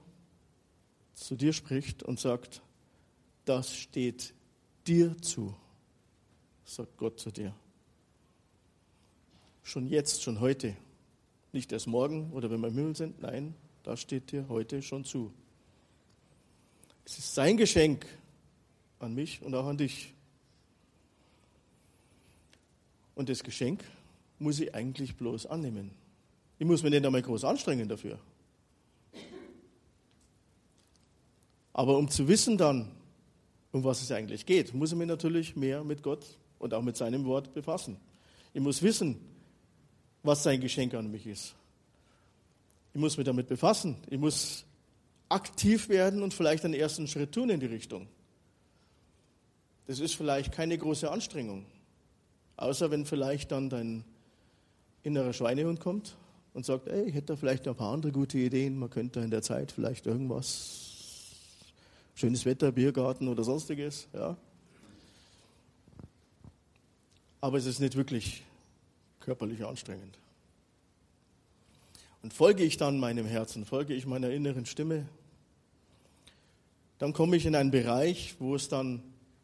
zu 1.13 1.35
dir 1.35 1.53
spricht 1.53 2.03
und 2.03 2.19
sagt, 2.19 2.61
das 3.45 3.73
steht 3.73 4.33
dir 4.85 5.17
zu, 5.21 5.55
sagt 6.65 6.97
Gott 6.97 7.17
zu 7.17 7.31
dir. 7.31 7.55
Schon 9.63 9.87
jetzt, 9.87 10.23
schon 10.23 10.41
heute. 10.41 10.75
Nicht 11.53 11.71
erst 11.71 11.87
morgen 11.87 12.33
oder 12.33 12.51
wenn 12.51 12.59
wir 12.59 12.67
im 12.67 12.75
Himmel 12.75 12.95
sind, 12.97 13.21
nein, 13.21 13.55
das 13.83 14.01
steht 14.01 14.33
dir 14.33 14.49
heute 14.49 14.81
schon 14.81 15.05
zu. 15.05 15.31
Es 17.05 17.17
ist 17.17 17.33
sein 17.33 17.55
Geschenk 17.55 18.05
an 19.01 19.13
mich 19.13 19.41
und 19.41 19.53
auch 19.55 19.65
an 19.65 19.77
dich. 19.77 20.13
Und 23.15 23.29
das 23.29 23.43
Geschenk 23.43 23.83
muss 24.39 24.59
ich 24.59 24.73
eigentlich 24.73 25.15
bloß 25.15 25.45
annehmen. 25.45 25.91
Ich 26.57 26.65
muss 26.65 26.83
mich 26.83 26.91
nicht 26.91 27.05
einmal 27.05 27.21
groß 27.21 27.43
anstrengen 27.43 27.87
dafür. 27.87 28.19
Aber 31.73 31.97
um 31.97 32.09
zu 32.09 32.27
wissen 32.27 32.57
dann, 32.57 32.91
um 33.71 33.83
was 33.83 34.01
es 34.01 34.11
eigentlich 34.11 34.45
geht, 34.45 34.73
muss 34.73 34.91
ich 34.91 34.97
mich 34.97 35.07
natürlich 35.07 35.55
mehr 35.55 35.83
mit 35.83 36.03
Gott 36.03 36.25
und 36.59 36.73
auch 36.73 36.81
mit 36.81 36.97
seinem 36.97 37.25
Wort 37.25 37.53
befassen. 37.53 37.97
Ich 38.53 38.61
muss 38.61 38.81
wissen, 38.81 39.17
was 40.23 40.43
sein 40.43 40.59
Geschenk 40.59 40.93
an 40.93 41.09
mich 41.09 41.25
ist. 41.25 41.55
Ich 42.93 42.99
muss 42.99 43.17
mich 43.17 43.25
damit 43.25 43.47
befassen. 43.47 43.95
Ich 44.09 44.19
muss 44.19 44.65
aktiv 45.29 45.87
werden 45.89 46.21
und 46.21 46.33
vielleicht 46.33 46.65
einen 46.65 46.73
ersten 46.73 47.07
Schritt 47.07 47.31
tun 47.31 47.49
in 47.49 47.59
die 47.59 47.67
Richtung. 47.67 48.07
Das 49.91 49.99
ist 49.99 50.15
vielleicht 50.15 50.53
keine 50.53 50.77
große 50.77 51.11
Anstrengung, 51.11 51.65
außer 52.55 52.91
wenn 52.91 53.05
vielleicht 53.05 53.51
dann 53.51 53.69
dein 53.69 54.05
innerer 55.03 55.33
Schweinehund 55.33 55.81
kommt 55.81 56.15
und 56.53 56.65
sagt, 56.65 56.87
ey, 56.87 57.09
ich 57.09 57.13
hätte 57.13 57.33
da 57.33 57.35
vielleicht 57.35 57.65
noch 57.65 57.73
ein 57.73 57.77
paar 57.77 57.91
andere 57.91 58.13
gute 58.13 58.37
Ideen, 58.37 58.79
man 58.79 58.89
könnte 58.89 59.19
in 59.19 59.29
der 59.29 59.41
Zeit 59.41 59.69
vielleicht 59.69 60.05
irgendwas, 60.05 61.73
schönes 62.15 62.45
Wetter, 62.45 62.71
Biergarten 62.71 63.27
oder 63.27 63.43
sonstiges, 63.43 64.07
ja. 64.13 64.37
Aber 67.41 67.57
es 67.57 67.65
ist 67.65 67.81
nicht 67.81 67.97
wirklich 67.97 68.43
körperlich 69.19 69.65
anstrengend. 69.65 70.17
Und 72.23 72.33
folge 72.33 72.63
ich 72.63 72.77
dann 72.77 72.97
meinem 72.97 73.25
Herzen, 73.25 73.65
folge 73.65 73.93
ich 73.93 74.05
meiner 74.05 74.29
inneren 74.29 74.65
Stimme, 74.65 75.05
dann 76.97 77.11
komme 77.11 77.35
ich 77.35 77.45
in 77.45 77.55
einen 77.55 77.71
Bereich, 77.71 78.35
wo 78.39 78.55
es 78.55 78.69
dann 78.69 79.03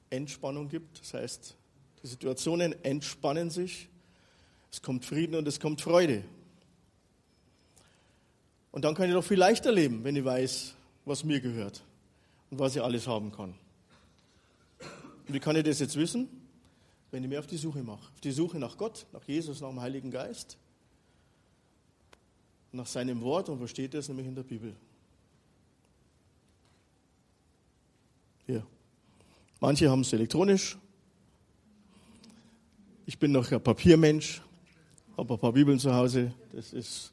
Entspannung 0.10 0.70
gibt. 0.70 1.00
Das 1.02 1.14
heißt, 1.14 1.56
die 2.04 2.08
Situationen 2.08 2.76
entspannen 2.84 3.50
sich, 3.50 3.90
es 4.72 4.82
kommt 4.82 5.06
Frieden 5.06 5.36
und 5.36 5.48
es 5.48 5.60
kommt 5.60 5.82
Freude. 5.82 6.24
Und 8.72 8.86
dann 8.86 8.94
kann 8.96 9.08
ich 9.08 9.14
doch 9.14 9.24
viel 9.24 9.40
leichter 9.40 9.72
leben, 9.72 10.04
wenn 10.04 10.16
ich 10.16 10.26
weiß, 10.26 10.76
was 11.06 11.24
mir 11.24 11.40
gehört 11.40 11.82
und 12.52 12.60
was 12.60 12.76
ich 12.76 12.82
alles 12.82 13.08
haben 13.08 13.32
kann. 13.32 13.56
Und 15.28 15.34
wie 15.34 15.40
kann 15.40 15.56
ich 15.56 15.64
das 15.64 15.80
jetzt 15.80 15.96
wissen? 15.96 16.28
Wenn 17.12 17.24
ich 17.24 17.30
mir 17.30 17.40
auf 17.40 17.48
die 17.48 17.58
Suche 17.58 17.82
mache. 17.84 18.12
Auf 18.14 18.22
die 18.22 18.32
Suche 18.32 18.60
nach 18.60 18.78
Gott, 18.78 19.08
nach 19.14 19.24
Jesus, 19.24 19.62
nach 19.62 19.70
dem 19.70 19.82
Heiligen 19.82 20.12
Geist 20.12 20.58
nach 22.72 22.88
seinem 22.88 23.22
Wort. 23.22 23.50
Und 23.50 23.60
wo 23.60 23.68
steht 23.68 23.94
das? 23.94 24.08
Nämlich 24.08 24.28
in 24.28 24.36
der 24.36 24.44
Bibel. 24.44 24.76
Hier. 28.46 28.66
Manche 29.60 29.90
haben 29.90 30.02
es 30.02 30.14
elektronisch. 30.14 30.78
Ich 33.08 33.18
bin 33.18 33.32
noch 33.32 33.52
ein 33.52 33.64
Papiermensch, 33.64 34.44
habe 35.18 35.34
ein 35.34 35.40
paar 35.40 35.54
Bibeln 35.54 35.80
zu 35.80 35.96
Hause. 35.96 36.32
Das 36.52 36.74
ist 36.74 37.12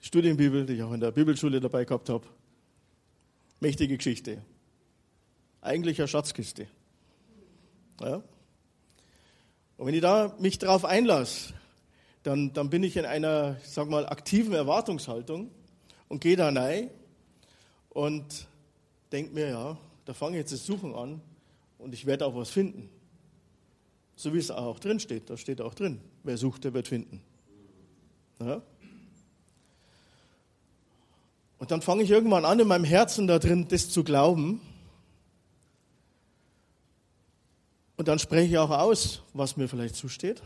die 0.00 0.06
Studienbibel, 0.06 0.66
die 0.66 0.72
ich 0.74 0.82
auch 0.82 0.92
in 0.92 0.98
der 0.98 1.12
Bibelschule 1.12 1.60
dabei 1.60 1.84
gehabt 1.84 2.08
habe. 2.08 2.26
Mächtige 3.60 3.96
Geschichte. 3.96 4.42
Eigentlich 5.60 6.00
eine 6.00 6.08
Schatzkiste. 6.08 6.66
Ja? 8.00 8.16
Und 9.76 9.86
wenn 9.86 9.94
ich 9.94 10.00
da 10.00 10.34
mich 10.40 10.58
darauf 10.58 10.84
einlasse, 10.84 11.54
dann, 12.24 12.52
dann 12.52 12.68
bin 12.68 12.82
ich 12.82 12.96
in 12.96 13.04
einer, 13.04 13.58
sag 13.64 13.88
mal, 13.88 14.06
aktiven 14.06 14.54
Erwartungshaltung 14.54 15.52
und 16.08 16.20
gehe 16.20 16.36
da 16.36 16.48
rein 16.48 16.90
und 17.90 18.48
denke 19.12 19.32
mir, 19.32 19.50
ja, 19.50 19.78
da 20.04 20.14
fange 20.14 20.32
ich 20.32 20.40
jetzt 20.40 20.52
das 20.52 20.66
Suchen 20.66 20.96
an 20.96 21.20
und 21.84 21.92
ich 21.92 22.06
werde 22.06 22.24
auch 22.24 22.34
was 22.34 22.48
finden. 22.48 22.88
So 24.16 24.32
wie 24.32 24.38
es 24.38 24.50
auch 24.50 24.78
drin 24.80 24.98
steht, 25.00 25.28
da 25.28 25.36
steht 25.36 25.60
auch 25.60 25.74
drin, 25.74 26.00
wer 26.22 26.38
sucht, 26.38 26.64
der 26.64 26.72
wird 26.72 26.88
finden. 26.88 27.20
Ja? 28.40 28.62
Und 31.58 31.70
dann 31.70 31.82
fange 31.82 32.02
ich 32.02 32.10
irgendwann 32.10 32.46
an, 32.46 32.58
in 32.58 32.66
meinem 32.66 32.84
Herzen 32.84 33.26
da 33.26 33.38
drin 33.38 33.68
das 33.68 33.90
zu 33.90 34.02
glauben. 34.02 34.62
Und 37.96 38.08
dann 38.08 38.18
spreche 38.18 38.48
ich 38.48 38.58
auch 38.58 38.70
aus, 38.70 39.22
was 39.34 39.58
mir 39.58 39.68
vielleicht 39.68 39.94
zusteht. 39.94 40.42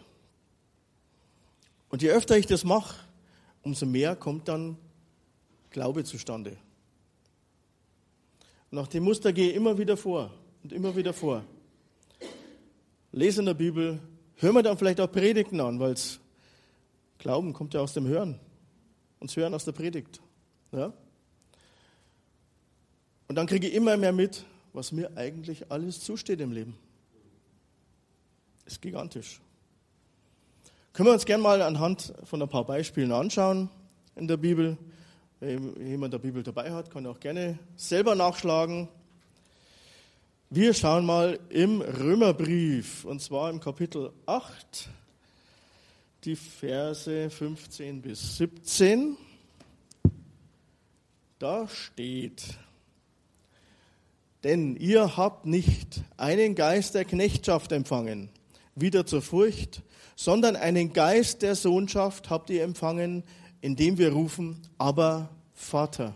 Und 1.88 2.02
je 2.02 2.11
öfter 2.11 2.37
ich 2.37 2.47
das 2.47 2.64
mache, 2.64 2.97
umso 3.62 3.87
mehr 3.87 4.16
kommt 4.16 4.49
dann 4.49 4.76
Glaube 5.71 6.02
zustande. 6.02 6.57
Nach 8.73 8.88
dem 8.88 9.04
Muster 9.04 9.33
gehe 9.33 9.50
ich 9.50 9.54
immer 9.54 9.78
wieder 9.78 9.97
vor 9.97 10.33
und 10.62 10.73
immer 10.73 10.95
wieder 10.97 11.12
vor. 11.12 11.45
Lese 13.12 13.41
in 13.41 13.47
der 13.47 13.55
Bibel, 13.55 14.00
höre 14.37 14.53
mir 14.53 14.62
dann 14.62 14.79
vielleicht 14.79 15.00
auch 15.00 15.11
Predigten 15.11 15.61
an, 15.61 15.81
weil 15.81 15.95
Glauben 17.19 17.53
kommt 17.53 17.75
ja 17.75 17.81
aus 17.81 17.95
dem 17.95 18.07
Hören. 18.07 18.38
Und 19.19 19.31
das 19.31 19.37
Hören 19.37 19.55
aus 19.55 19.65
der 19.65 19.73
Predigt. 19.73 20.21
Ja? 20.73 20.93
Und 23.27 23.35
dann 23.35 23.47
kriege 23.47 23.67
ich 23.67 23.75
immer 23.75 23.97
mehr 23.97 24.12
mit, 24.12 24.45
was 24.73 24.93
mir 24.93 25.17
eigentlich 25.17 25.71
alles 25.71 26.00
zusteht 26.00 26.41
im 26.41 26.53
Leben. 26.53 26.77
Ist 28.65 28.81
gigantisch. 28.81 29.41
Können 30.93 31.09
wir 31.09 31.12
uns 31.12 31.27
gerne 31.27 31.43
mal 31.43 31.62
anhand 31.62 32.12
von 32.25 32.43
ein 32.43 32.49
paar 32.49 32.65
Beispielen 32.65 33.12
anschauen 33.12 33.71
in 34.17 34.29
der 34.29 34.37
Bibel. 34.37 34.77
Wenn 35.41 35.87
jemand 35.87 36.12
der 36.12 36.19
Bibel 36.19 36.43
dabei 36.43 36.73
hat, 36.73 36.91
kann 36.91 37.07
auch 37.07 37.21
gerne 37.21 37.59
selber 37.77 38.15
nachschlagen. 38.15 38.88
Wir 40.50 40.73
schauen 40.73 41.05
mal 41.05 41.38
im 41.50 41.83
Römerbrief, 41.83 43.05
und 43.05 43.21
zwar 43.21 43.50
im 43.50 43.61
Kapitel 43.61 44.14
8, 44.25 44.88
die 46.25 46.37
Verse 46.37 47.28
15 47.28 48.00
bis 48.00 48.38
17. 48.38 49.19
Da 51.38 51.69
steht, 51.69 52.57
denn 54.43 54.75
ihr 54.76 55.19
habt 55.19 55.45
nicht 55.45 56.00
einen 56.17 56.55
Geist 56.55 56.95
der 56.95 57.05
Knechtschaft 57.05 57.71
empfangen, 57.73 58.31
wieder 58.75 59.05
zur 59.05 59.21
Furcht, 59.21 59.83
sondern 60.17 60.57
einen 60.57 60.95
Geist 60.95 61.43
der 61.43 61.57
Sohnschaft 61.57 62.31
habt 62.31 62.49
ihr 62.49 62.62
empfangen, 62.62 63.23
indem 63.61 63.99
wir 63.99 64.14
rufen, 64.14 64.62
aber 64.78 65.28
Vater. 65.52 66.14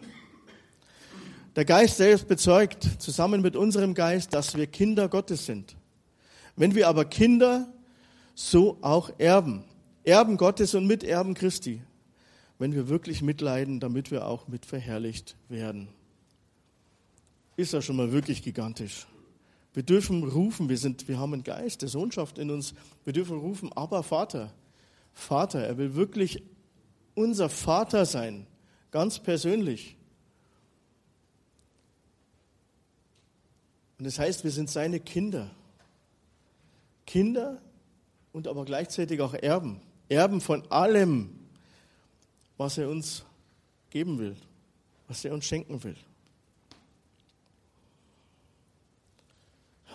Der 1.55 1.67
Geist 1.67 1.99
selbst 1.99 2.29
bezeugt 2.29 2.89
zusammen 2.99 3.43
mit 3.43 3.57
unserem 3.57 3.93
Geist, 3.93 4.33
dass 4.33 4.57
wir 4.57 4.67
Kinder 4.67 5.09
Gottes 5.09 5.45
sind. 5.45 5.77
Wenn 6.57 6.75
wir 6.75 6.89
aber 6.89 7.05
Kinder, 7.05 7.71
so 8.35 8.79
auch 8.81 9.11
Erben. 9.19 9.65
Erben 10.05 10.39
Gottes 10.39 10.75
und 10.75 10.87
Miterben 10.87 11.35
Christi. 11.35 11.83
Wenn 12.59 12.73
wir 12.73 12.89
wirklich 12.89 13.21
mitleiden, 13.21 13.81
damit 13.81 14.11
wir 14.11 14.27
auch 14.27 14.49
mitverherrlicht 14.49 15.37
werden. 15.49 15.89
Ist 17.57 17.75
ja 17.75 17.83
schon 17.83 17.97
mal 17.97 18.13
wirklich 18.13 18.43
gigantisch. 18.43 19.07
Wir 19.75 19.83
dürfen 19.83 20.23
rufen, 20.25 20.69
wir, 20.69 20.79
sind, 20.79 21.07
wir 21.09 21.19
haben 21.19 21.35
einen 21.35 21.45
Geist 21.45 21.83
der 21.83 21.89
Sohnschaft 21.89 22.39
in 22.39 22.51
uns. 22.51 22.75
Wir 23.05 23.13
dürfen 23.13 23.39
rufen, 23.39 23.71
aber 23.75 24.03
Vater. 24.03 24.53
Vater, 25.13 25.61
er 25.61 25.77
will 25.77 25.95
wirklich 25.95 26.43
unser 27.15 27.51
Vater 27.51 28.07
sein, 28.07 28.47
ganz 28.91 29.19
persönlich. 29.19 29.97
Und 34.03 34.07
das 34.07 34.19
heißt, 34.19 34.43
wir 34.43 34.51
sind 34.51 34.69
seine 34.69 34.99
Kinder. 34.99 35.49
Kinder 37.07 37.63
und 38.33 38.49
aber 38.49 38.65
gleichzeitig 38.65 39.21
auch 39.21 39.33
Erben. 39.33 39.81
Erben 40.09 40.41
von 40.41 40.69
allem, 40.73 41.39
was 42.57 42.79
er 42.79 42.89
uns 42.89 43.25
geben 43.91 44.19
will, 44.19 44.35
was 45.07 45.25
er 45.25 45.33
uns 45.33 45.45
schenken 45.45 45.85
will. 45.85 45.95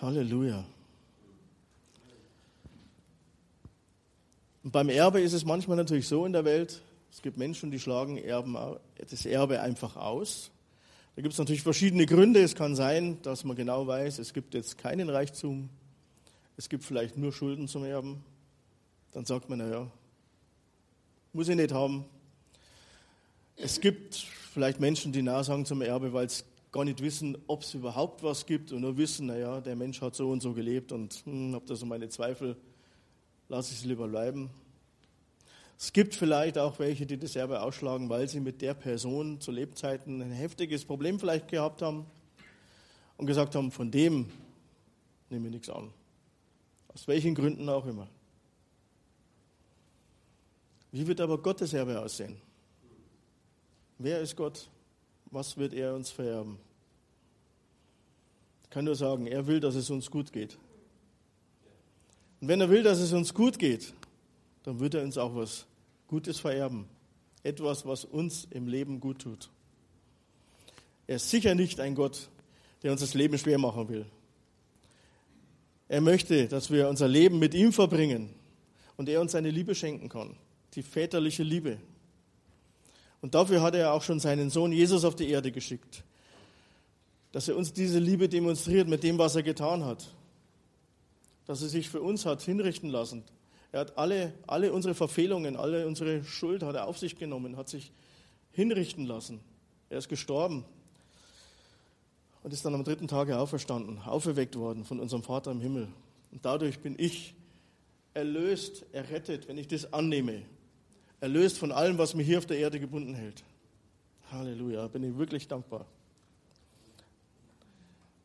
Halleluja. 0.00 0.64
Und 4.64 4.70
beim 4.72 4.88
Erbe 4.88 5.20
ist 5.20 5.34
es 5.34 5.44
manchmal 5.44 5.76
natürlich 5.76 6.08
so 6.08 6.24
in 6.24 6.32
der 6.32 6.46
Welt, 6.46 6.80
es 7.12 7.20
gibt 7.20 7.36
Menschen, 7.36 7.70
die 7.70 7.78
schlagen 7.78 8.16
Erben, 8.16 8.56
das 9.10 9.26
Erbe 9.26 9.60
einfach 9.60 9.96
aus. 9.96 10.50
Da 11.18 11.22
gibt 11.22 11.32
es 11.32 11.38
natürlich 11.40 11.64
verschiedene 11.64 12.06
Gründe. 12.06 12.40
Es 12.40 12.54
kann 12.54 12.76
sein, 12.76 13.20
dass 13.22 13.42
man 13.42 13.56
genau 13.56 13.88
weiß, 13.88 14.20
es 14.20 14.32
gibt 14.32 14.54
jetzt 14.54 14.78
keinen 14.78 15.10
Reichtum, 15.10 15.68
es 16.56 16.68
gibt 16.68 16.84
vielleicht 16.84 17.16
nur 17.16 17.32
Schulden 17.32 17.66
zum 17.66 17.82
Erben. 17.82 18.22
Dann 19.10 19.24
sagt 19.24 19.48
man, 19.48 19.58
naja, 19.58 19.90
muss 21.32 21.48
ich 21.48 21.56
nicht 21.56 21.72
haben. 21.72 22.04
Es 23.56 23.80
gibt 23.80 24.14
vielleicht 24.14 24.78
Menschen, 24.78 25.10
die 25.10 25.22
nah 25.22 25.42
sagen 25.42 25.66
zum 25.66 25.82
Erbe, 25.82 26.12
weil 26.12 26.26
es 26.26 26.44
gar 26.70 26.84
nicht 26.84 27.02
wissen, 27.02 27.36
ob 27.48 27.62
es 27.62 27.74
überhaupt 27.74 28.22
was 28.22 28.46
gibt 28.46 28.70
und 28.70 28.82
nur 28.82 28.96
wissen, 28.96 29.26
naja, 29.26 29.60
der 29.60 29.74
Mensch 29.74 30.00
hat 30.00 30.14
so 30.14 30.30
und 30.30 30.40
so 30.40 30.52
gelebt 30.52 30.92
und 30.92 31.14
hm, 31.24 31.52
habe 31.52 31.66
da 31.66 31.74
so 31.74 31.84
meine 31.84 32.08
Zweifel, 32.08 32.54
lasse 33.48 33.72
ich 33.72 33.80
es 33.80 33.84
lieber 33.84 34.06
bleiben. 34.06 34.50
Es 35.80 35.92
gibt 35.92 36.16
vielleicht 36.16 36.58
auch 36.58 36.80
welche, 36.80 37.06
die 37.06 37.16
das 37.16 37.36
Erbe 37.36 37.62
ausschlagen, 37.62 38.08
weil 38.08 38.28
sie 38.28 38.40
mit 38.40 38.60
der 38.62 38.74
Person 38.74 39.40
zu 39.40 39.52
Lebzeiten 39.52 40.20
ein 40.20 40.32
heftiges 40.32 40.84
Problem 40.84 41.20
vielleicht 41.20 41.46
gehabt 41.46 41.82
haben 41.82 42.04
und 43.16 43.26
gesagt 43.26 43.54
haben, 43.54 43.70
von 43.70 43.88
dem 43.88 44.28
nehme 45.30 45.46
ich 45.46 45.54
nichts 45.54 45.70
an. 45.70 45.92
Aus 46.92 47.06
welchen 47.06 47.36
Gründen 47.36 47.68
auch 47.68 47.86
immer. 47.86 48.08
Wie 50.90 51.06
wird 51.06 51.20
aber 51.20 51.38
Gottes 51.38 51.72
Erbe 51.72 52.00
aussehen? 52.00 52.40
Wer 53.98 54.20
ist 54.20 54.34
Gott? 54.34 54.68
Was 55.26 55.56
wird 55.56 55.74
er 55.74 55.94
uns 55.94 56.10
vererben? 56.10 56.58
Ich 58.64 58.70
kann 58.70 58.84
nur 58.84 58.96
sagen, 58.96 59.28
er 59.28 59.46
will, 59.46 59.60
dass 59.60 59.76
es 59.76 59.90
uns 59.90 60.10
gut 60.10 60.32
geht. 60.32 60.58
Und 62.40 62.48
wenn 62.48 62.60
er 62.60 62.68
will, 62.68 62.82
dass 62.82 62.98
es 62.98 63.12
uns 63.12 63.32
gut 63.32 63.60
geht, 63.60 63.94
dann 64.64 64.80
wird 64.80 64.94
er 64.94 65.02
uns 65.02 65.16
auch 65.16 65.34
was 65.34 65.67
Gutes 66.08 66.40
vererben. 66.40 66.86
Etwas, 67.42 67.86
was 67.86 68.04
uns 68.04 68.48
im 68.50 68.66
Leben 68.66 68.98
gut 68.98 69.20
tut. 69.20 69.50
Er 71.06 71.16
ist 71.16 71.30
sicher 71.30 71.54
nicht 71.54 71.78
ein 71.80 71.94
Gott, 71.94 72.28
der 72.82 72.92
uns 72.92 73.00
das 73.00 73.14
Leben 73.14 73.38
schwer 73.38 73.58
machen 73.58 73.88
will. 73.88 74.06
Er 75.88 76.00
möchte, 76.00 76.48
dass 76.48 76.70
wir 76.70 76.88
unser 76.88 77.08
Leben 77.08 77.38
mit 77.38 77.54
ihm 77.54 77.72
verbringen 77.72 78.34
und 78.96 79.08
er 79.08 79.20
uns 79.20 79.32
seine 79.32 79.50
Liebe 79.50 79.74
schenken 79.74 80.08
kann. 80.08 80.36
Die 80.74 80.82
väterliche 80.82 81.42
Liebe. 81.42 81.78
Und 83.22 83.34
dafür 83.34 83.62
hat 83.62 83.74
er 83.74 83.92
auch 83.92 84.02
schon 84.02 84.20
seinen 84.20 84.50
Sohn 84.50 84.72
Jesus 84.72 85.04
auf 85.04 85.16
die 85.16 85.30
Erde 85.30 85.50
geschickt. 85.50 86.04
Dass 87.32 87.48
er 87.48 87.56
uns 87.56 87.72
diese 87.72 87.98
Liebe 87.98 88.28
demonstriert 88.28 88.88
mit 88.88 89.02
dem, 89.02 89.18
was 89.18 89.34
er 89.34 89.42
getan 89.42 89.84
hat. 89.84 90.08
Dass 91.46 91.62
er 91.62 91.68
sich 91.68 91.88
für 91.88 92.02
uns 92.02 92.26
hat 92.26 92.42
hinrichten 92.42 92.90
lassen. 92.90 93.24
Er 93.72 93.80
hat 93.80 93.98
alle, 93.98 94.32
alle 94.46 94.72
unsere 94.72 94.94
Verfehlungen, 94.94 95.56
alle 95.56 95.86
unsere 95.86 96.24
Schuld 96.24 96.62
hat 96.62 96.74
er 96.74 96.86
auf 96.86 96.98
sich 96.98 97.18
genommen, 97.18 97.56
hat 97.56 97.68
sich 97.68 97.92
hinrichten 98.52 99.04
lassen. 99.04 99.40
Er 99.90 99.98
ist 99.98 100.08
gestorben 100.08 100.64
und 102.42 102.52
ist 102.52 102.64
dann 102.64 102.74
am 102.74 102.84
dritten 102.84 103.08
Tage 103.08 103.38
auferstanden, 103.38 103.98
auferweckt 103.98 104.56
worden 104.56 104.84
von 104.84 105.00
unserem 105.00 105.22
Vater 105.22 105.50
im 105.50 105.60
Himmel. 105.60 105.88
Und 106.32 106.44
dadurch 106.44 106.80
bin 106.80 106.94
ich 106.98 107.34
erlöst, 108.14 108.86
errettet, 108.92 109.48
wenn 109.48 109.58
ich 109.58 109.68
das 109.68 109.92
annehme 109.92 110.42
erlöst 111.20 111.58
von 111.58 111.72
allem, 111.72 111.98
was 111.98 112.14
mich 112.14 112.26
hier 112.26 112.38
auf 112.38 112.46
der 112.46 112.58
Erde 112.58 112.80
gebunden 112.80 113.14
hält. 113.14 113.42
Halleluja, 114.30 114.86
bin 114.88 115.02
ich 115.02 115.16
wirklich 115.16 115.48
dankbar. 115.48 115.86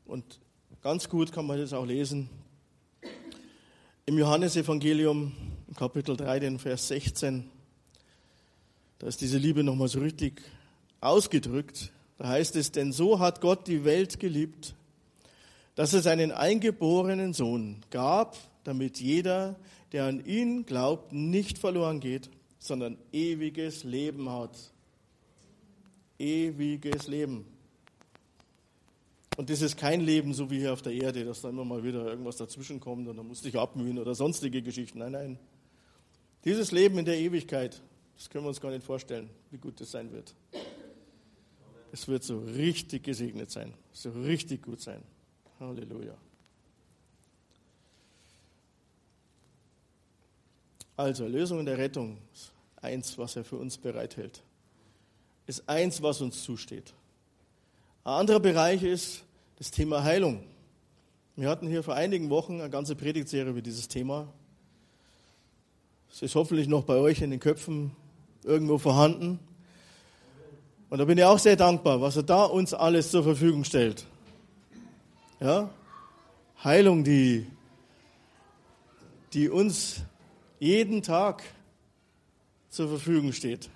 Und 0.06 0.40
ganz 0.82 1.10
gut 1.10 1.32
kann 1.32 1.46
man 1.46 1.58
das 1.58 1.74
auch 1.74 1.86
lesen. 1.86 2.30
Im 4.06 4.18
Johannesevangelium, 4.18 5.32
Kapitel 5.78 6.18
3, 6.18 6.40
den 6.42 6.60
Vers 6.60 6.90
16, 6.90 7.50
da 9.00 9.08
ist 9.08 9.22
diese 9.22 9.38
Liebe 9.38 9.64
nochmal 9.64 9.88
so 9.88 10.02
richtig 10.02 10.42
ausgedrückt. 11.00 11.94
Da 12.18 12.28
heißt 12.28 12.58
es, 12.58 12.74
denn 12.74 12.92
so 12.92 13.20
hat 13.20 13.40
Gott 13.40 13.66
die 13.66 13.86
Welt 13.86 14.20
geliebt, 14.20 14.76
dass 15.76 15.94
es 15.94 16.06
einen 16.06 16.34
eingeborenen 16.34 17.32
Sohn 17.32 17.78
gab, 17.92 18.36
damit 18.66 19.00
jeder, 19.00 19.56
der 19.94 20.04
an 20.04 20.26
ihn 20.26 20.66
glaubt, 20.66 21.14
nicht 21.14 21.58
verloren 21.58 22.02
geht, 22.02 22.30
sondern 22.60 22.98
ewiges 23.14 23.86
Leben 23.86 24.30
hat. 24.30 24.74
Ewiges 26.20 27.08
Leben. 27.08 27.46
Und 29.36 29.50
das 29.50 29.62
ist 29.62 29.78
kein 29.78 30.02
Leben 30.02 30.34
so 30.34 30.50
wie 30.52 30.60
hier 30.60 30.74
auf 30.74 30.82
der 30.82 30.94
Erde, 30.94 31.26
dass 31.26 31.42
da 31.42 31.50
immer 31.50 31.66
mal 31.66 31.84
wieder 31.84 32.06
irgendwas 32.06 32.38
dazwischen 32.38 32.80
kommt 32.80 33.08
und 33.08 33.18
dann 33.18 33.28
musst 33.28 33.44
du 33.44 33.50
dich 33.50 33.60
abmühen 33.60 33.98
oder 33.98 34.14
sonstige 34.14 34.62
Geschichten. 34.62 35.00
Nein, 35.00 35.12
nein. 35.12 35.40
Dieses 36.46 36.72
Leben 36.72 36.98
in 37.00 37.06
der 37.06 37.18
Ewigkeit, 37.18 37.82
das 38.16 38.30
können 38.30 38.44
wir 38.44 38.50
uns 38.50 38.62
gar 38.62 38.72
nicht 38.72 38.84
vorstellen, 38.84 39.30
wie 39.50 39.58
gut 39.58 39.80
das 39.80 39.92
sein 39.92 40.12
wird. 40.12 40.36
Es 41.92 42.08
wird 42.08 42.24
so 42.24 42.40
richtig 42.40 43.04
gesegnet 43.04 43.50
sein, 43.50 43.74
so 43.92 44.12
richtig 44.12 44.64
gut 44.64 44.82
sein. 44.82 45.02
Halleluja. 45.60 46.16
Also 50.96 51.24
Erlösung 51.24 51.60
und 51.60 51.68
Errettung 51.68 52.18
eins, 52.82 53.18
was 53.18 53.36
er 53.36 53.44
für 53.44 53.58
uns 53.58 53.78
bereithält. 53.78 54.44
Ist 55.48 55.68
eins, 55.68 56.02
was 56.02 56.22
uns 56.22 56.44
zusteht. 56.44 56.94
Ein 58.06 58.16
anderer 58.16 58.42
Bereich 58.42 58.84
ist 58.84 59.24
das 59.58 59.72
Thema 59.72 60.04
Heilung. 60.04 60.44
Wir 61.38 61.48
hatten 61.48 61.70
hier 61.70 61.84
vor 61.84 61.96
einigen 61.96 62.30
Wochen 62.30 62.60
eine 62.60 62.70
ganze 62.70 62.98
Predigtserie 62.98 63.52
über 63.52 63.62
dieses 63.62 63.88
Thema. 63.88 64.28
Es 66.12 66.22
ist 66.22 66.36
hoffentlich 66.36 66.68
noch 66.68 66.84
bei 66.84 66.96
euch 66.96 67.22
in 67.22 67.32
den 67.32 67.40
Köpfen 67.40 67.96
irgendwo 68.44 68.78
vorhanden. 68.78 69.40
Und 70.90 70.98
da 70.98 71.06
bin 71.06 71.18
ich 71.18 71.24
auch 71.24 71.40
sehr 71.40 71.56
dankbar, 71.56 72.02
was 72.02 72.18
er 72.18 72.24
da 72.24 72.44
uns 72.44 72.74
alles 72.74 73.10
zur 73.10 73.24
Verfügung 73.24 73.64
stellt. 73.64 74.06
Ja? 75.40 75.70
Heilung, 76.62 77.06
die, 77.06 77.48
die 79.32 79.48
uns 79.48 80.02
jeden 80.60 81.04
Tag 81.04 81.42
zur 82.70 82.90
Verfügung 82.90 83.32
steht. 83.32 83.70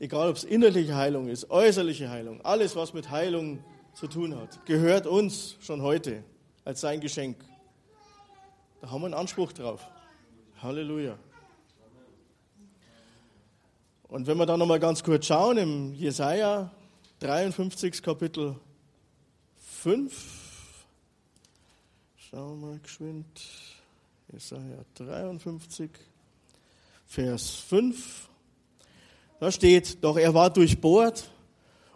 Egal, 0.00 0.30
ob 0.30 0.36
es 0.36 0.44
innerliche 0.44 0.96
Heilung 0.96 1.28
ist, 1.28 1.50
äußerliche 1.50 2.08
Heilung, 2.08 2.40
alles, 2.40 2.74
was 2.74 2.94
mit 2.94 3.10
Heilung 3.10 3.62
zu 3.92 4.06
tun 4.06 4.34
hat, 4.34 4.64
gehört 4.64 5.06
uns 5.06 5.56
schon 5.60 5.82
heute 5.82 6.24
als 6.64 6.80
sein 6.80 7.00
Geschenk. 7.00 7.36
Da 8.80 8.90
haben 8.90 9.02
wir 9.02 9.06
einen 9.08 9.14
Anspruch 9.14 9.52
drauf. 9.52 9.86
Halleluja. 10.62 11.18
Und 14.04 14.26
wenn 14.26 14.38
wir 14.38 14.46
da 14.46 14.56
nochmal 14.56 14.80
ganz 14.80 15.04
kurz 15.04 15.26
schauen, 15.26 15.58
im 15.58 15.92
Jesaja 15.92 16.70
53, 17.18 18.02
Kapitel 18.02 18.56
5, 19.58 20.86
schauen 22.16 22.58
wir 22.58 22.68
mal 22.68 22.78
geschwind, 22.78 23.26
Jesaja 24.32 24.82
53, 24.94 25.90
Vers 27.06 27.50
5, 27.50 28.30
da 29.40 29.50
steht, 29.50 30.04
doch 30.04 30.16
er 30.16 30.34
war 30.34 30.50
durchbohrt 30.50 31.30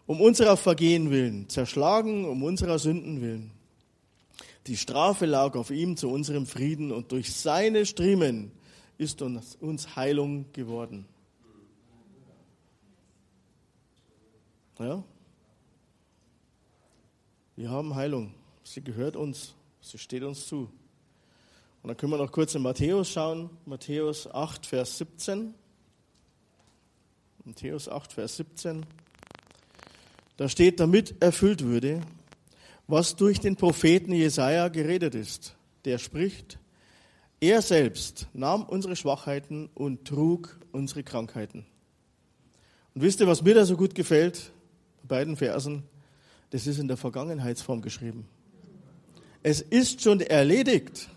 um 0.07 0.21
unserer 0.21 0.57
Vergehen 0.57 1.11
willen, 1.11 1.49
zerschlagen 1.49 2.25
um 2.25 2.43
unserer 2.43 2.79
Sünden 2.79 3.21
willen. 3.21 3.53
Die 4.67 4.77
Strafe 4.77 5.27
lag 5.27 5.55
auf 5.57 5.71
ihm 5.71 5.97
zu 5.97 6.11
unserem 6.11 6.47
Frieden 6.47 6.93
und 6.93 7.13
durch 7.13 7.35
seine 7.35 7.87
Striemen 7.87 8.51
ist 8.99 9.23
uns, 9.23 9.57
uns 9.57 9.97
Heilung 9.97 10.47
geworden. 10.53 11.07
Ja? 14.79 15.03
Wir 17.57 17.71
haben 17.71 17.95
Heilung. 17.95 18.35
Sie 18.63 18.83
gehört 18.83 19.17
uns. 19.17 19.55
Sie 19.81 19.99
steht 19.99 20.23
uns 20.23 20.47
zu. 20.47 20.71
Und 21.83 21.89
dann 21.89 21.97
können 21.97 22.13
wir 22.13 22.19
noch 22.19 22.33
kurz 22.33 22.55
in 22.55 22.63
Matthäus 22.63 23.11
schauen. 23.11 23.51
Matthäus 23.67 24.27
8, 24.33 24.67
Vers 24.67 24.99
17. 24.99 25.55
Matthäus 27.47 27.91
8, 27.91 28.15
Vers 28.15 28.37
17. 28.39 28.87
Da 30.39 30.49
steht, 30.49 30.81
damit 30.81 31.23
erfüllt 31.23 31.63
würde, 31.63 32.01
was 32.87 33.17
durch 33.17 33.39
den 33.39 33.57
Propheten 33.57 34.13
Jesaja 34.13 34.69
geredet 34.69 35.15
ist. 35.15 35.55
Der 35.85 35.99
spricht, 35.99 36.59
er 37.41 37.61
selbst 37.61 38.29
nahm 38.33 38.63
unsere 38.63 38.97
Schwachheiten 38.97 39.69
und 39.75 40.07
trug 40.07 40.59
unsere 40.73 41.03
Krankheiten. 41.03 41.67
Und 42.95 43.03
wisst 43.03 43.21
ihr, 43.21 43.27
was 43.27 43.43
mir 43.43 43.55
da 43.55 43.67
so 43.67 43.77
gut 43.77 43.95
gefällt? 43.95 44.51
Bei 45.03 45.17
beiden 45.17 45.37
Versen, 45.37 45.83
das 46.49 46.67
ist 46.67 46.79
in 46.79 46.89
der 46.89 46.97
Vergangenheitsform 46.97 47.83
geschrieben. 47.83 48.27
Es 49.43 49.61
ist 49.61 50.01
schon 50.01 50.23
erledigt. 50.23 51.11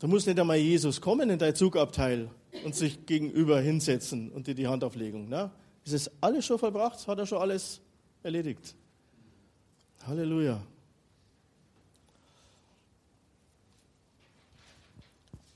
Da 0.00 0.08
muss 0.08 0.26
nicht 0.26 0.40
einmal 0.40 0.56
Jesus 0.56 1.00
kommen 1.00 1.30
in 1.30 1.38
dein 1.38 1.54
Zugabteil 1.54 2.30
und 2.64 2.74
sich 2.74 3.06
gegenüber 3.06 3.60
hinsetzen 3.60 4.30
und 4.30 4.46
dir 4.46 4.54
die 4.54 4.66
Hand 4.66 4.84
auflegen. 4.84 5.28
Ne? 5.28 5.50
Es 5.84 5.92
ist 5.92 6.10
alles 6.20 6.44
schon 6.46 6.58
vollbracht, 6.58 7.06
hat 7.06 7.18
er 7.18 7.26
schon 7.26 7.38
alles 7.38 7.80
erledigt. 8.22 8.74
Halleluja. 10.06 10.60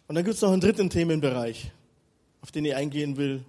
Und 0.08 0.14
dann 0.16 0.24
gibt 0.24 0.34
es 0.34 0.42
noch 0.42 0.50
einen 0.50 0.60
dritten 0.60 0.90
Themenbereich, 0.90 1.70
auf 2.42 2.50
den 2.50 2.64
ich 2.64 2.74
eingehen 2.74 3.16
will, 3.16 3.44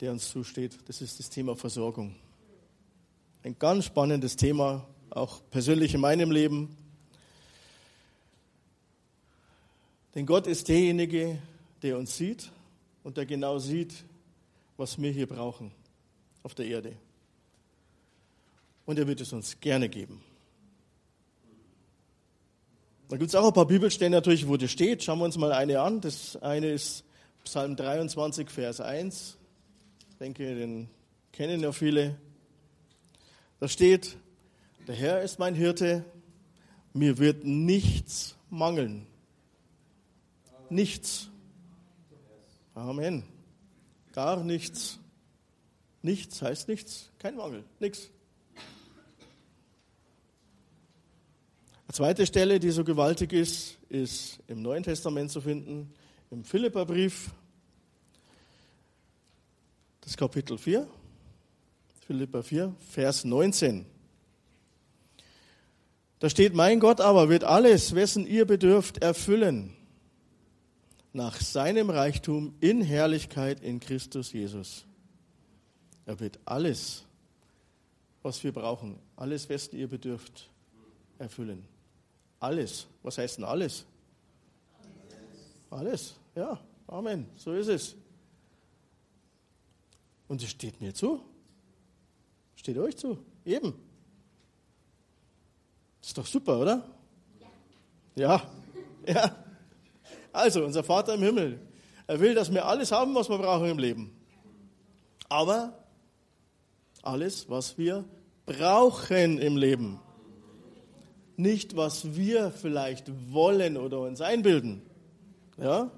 der 0.00 0.12
uns 0.12 0.28
zusteht. 0.28 0.78
Das 0.86 1.00
ist 1.00 1.18
das 1.18 1.30
Thema 1.30 1.56
Versorgung. 1.56 2.14
Ein 3.42 3.58
ganz 3.58 3.86
spannendes 3.86 4.36
Thema, 4.36 4.86
auch 5.08 5.40
persönlich 5.50 5.94
in 5.94 6.00
meinem 6.00 6.30
Leben. 6.30 6.76
Denn 10.14 10.26
Gott 10.26 10.46
ist 10.46 10.68
derjenige, 10.68 11.38
der 11.82 11.98
uns 11.98 12.16
sieht 12.16 12.50
und 13.02 13.16
der 13.16 13.26
genau 13.26 13.58
sieht, 13.58 14.04
was 14.76 15.00
wir 15.00 15.10
hier 15.10 15.26
brauchen 15.26 15.72
auf 16.42 16.54
der 16.54 16.66
Erde. 16.66 16.96
Und 18.86 18.98
er 18.98 19.06
wird 19.06 19.20
es 19.20 19.32
uns 19.32 19.58
gerne 19.60 19.88
geben. 19.88 20.22
Da 23.08 23.16
gibt 23.16 23.28
es 23.28 23.34
auch 23.34 23.46
ein 23.46 23.52
paar 23.52 23.66
Bibelstellen 23.66 24.12
natürlich, 24.12 24.46
wo 24.46 24.56
das 24.56 24.70
steht. 24.70 25.02
Schauen 25.02 25.18
wir 25.18 25.24
uns 25.24 25.36
mal 25.36 25.52
eine 25.52 25.80
an. 25.80 26.00
Das 26.00 26.36
eine 26.36 26.70
ist 26.70 27.04
Psalm 27.44 27.74
23, 27.74 28.48
Vers 28.48 28.80
1. 28.80 29.36
Ich 30.10 30.16
denke, 30.18 30.54
den 30.54 30.88
kennen 31.32 31.60
ja 31.60 31.72
viele. 31.72 32.16
Da 33.58 33.68
steht, 33.68 34.16
der 34.86 34.94
Herr 34.94 35.22
ist 35.22 35.38
mein 35.38 35.54
Hirte, 35.54 36.04
mir 36.92 37.18
wird 37.18 37.44
nichts 37.44 38.36
mangeln. 38.48 39.06
Nichts. 40.68 41.30
Amen. 42.74 43.24
Gar 44.12 44.42
nichts. 44.44 45.00
Nichts 46.02 46.40
heißt 46.40 46.68
nichts, 46.68 47.10
kein 47.18 47.36
Mangel, 47.36 47.64
nichts. 47.78 48.10
Eine 51.86 51.92
zweite 51.92 52.26
Stelle, 52.26 52.58
die 52.58 52.70
so 52.70 52.84
gewaltig 52.84 53.32
ist, 53.32 53.76
ist 53.90 54.38
im 54.46 54.62
Neuen 54.62 54.82
Testament 54.82 55.30
zu 55.30 55.42
finden, 55.42 55.92
im 56.30 56.44
Philipperbrief, 56.44 57.32
das 60.00 60.16
Kapitel 60.16 60.56
4, 60.56 60.88
Philippa 62.06 62.42
4, 62.42 62.74
Vers 62.90 63.24
19. 63.24 63.84
Da 66.18 66.30
steht, 66.30 66.54
mein 66.54 66.80
Gott 66.80 67.00
aber 67.00 67.28
wird 67.28 67.44
alles, 67.44 67.94
wessen 67.94 68.26
ihr 68.26 68.46
bedürft, 68.46 69.02
erfüllen, 69.02 69.76
nach 71.12 71.40
seinem 71.40 71.90
Reichtum 71.90 72.54
in 72.60 72.82
Herrlichkeit 72.82 73.60
in 73.60 73.80
Christus 73.80 74.32
Jesus. 74.32 74.84
Er 76.06 76.20
wird 76.20 76.38
alles, 76.44 77.04
was 78.22 78.42
wir 78.44 78.52
brauchen, 78.52 78.98
alles, 79.16 79.48
wessen 79.48 79.76
ihr 79.76 79.88
bedürft, 79.88 80.50
erfüllen. 81.18 81.66
Alles. 82.38 82.86
Was 83.02 83.18
heißt 83.18 83.38
denn 83.38 83.44
alles? 83.44 83.84
Alles. 85.70 86.16
Ja, 86.34 86.60
Amen. 86.90 87.26
So 87.36 87.52
ist 87.52 87.68
es. 87.68 87.94
Und 90.26 90.42
es 90.42 90.50
steht 90.50 90.80
mir 90.80 90.92
zu. 90.92 91.22
Steht 92.56 92.78
euch 92.78 92.96
zu. 92.96 93.24
Eben. 93.44 93.74
Das 96.00 96.08
ist 96.08 96.18
doch 96.18 96.26
super, 96.26 96.58
oder? 96.58 96.84
Ja. 98.16 98.42
Ja. 99.06 99.36
Also, 100.32 100.64
unser 100.64 100.84
Vater 100.84 101.14
im 101.14 101.22
Himmel. 101.22 101.60
Er 102.06 102.20
will, 102.20 102.34
dass 102.34 102.52
wir 102.52 102.66
alles 102.66 102.92
haben, 102.92 103.14
was 103.14 103.28
wir 103.28 103.38
brauchen 103.38 103.68
im 103.68 103.78
Leben. 103.78 104.12
Aber 105.28 105.84
alles, 107.02 107.48
was 107.48 107.78
wir 107.78 108.04
brauchen 108.46 109.38
im 109.38 109.56
Leben 109.56 110.00
nicht, 111.40 111.76
was 111.76 112.14
wir 112.14 112.50
vielleicht 112.50 113.10
wollen 113.32 113.76
oder 113.76 114.00
uns 114.00 114.20
einbilden. 114.20 114.82
Ja? 115.56 115.90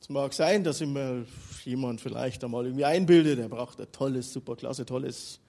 Es 0.00 0.08
mag 0.08 0.32
sein, 0.34 0.62
dass 0.62 0.80
immer 0.80 1.24
jemand 1.64 2.00
vielleicht 2.00 2.44
einmal 2.44 2.66
irgendwie 2.66 2.84
einbildet, 2.84 3.38
er 3.38 3.48
braucht 3.48 3.80
ein 3.80 3.90
tolles, 3.90 4.32
superklasse, 4.32 4.84
tolles 4.86 5.40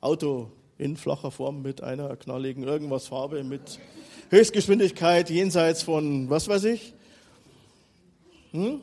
Auto 0.00 0.50
in 0.82 0.96
flacher 0.96 1.30
Form 1.30 1.62
mit 1.62 1.82
einer 1.82 2.16
knalligen 2.16 2.64
irgendwas 2.64 3.06
Farbe, 3.06 3.44
mit 3.44 3.78
Höchstgeschwindigkeit 4.30 5.30
jenseits 5.30 5.82
von 5.84 6.28
was 6.28 6.48
weiß 6.48 6.64
ich. 6.64 6.92
Hm? 8.50 8.80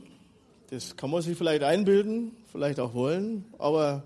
Das 0.69 0.95
kann 0.95 1.12
man 1.12 1.21
sich 1.21 1.38
vielleicht 1.38 1.63
einbilden, 1.63 2.31
vielleicht 2.51 2.79
auch 2.79 2.93
wollen, 2.93 3.45
aber 3.57 4.03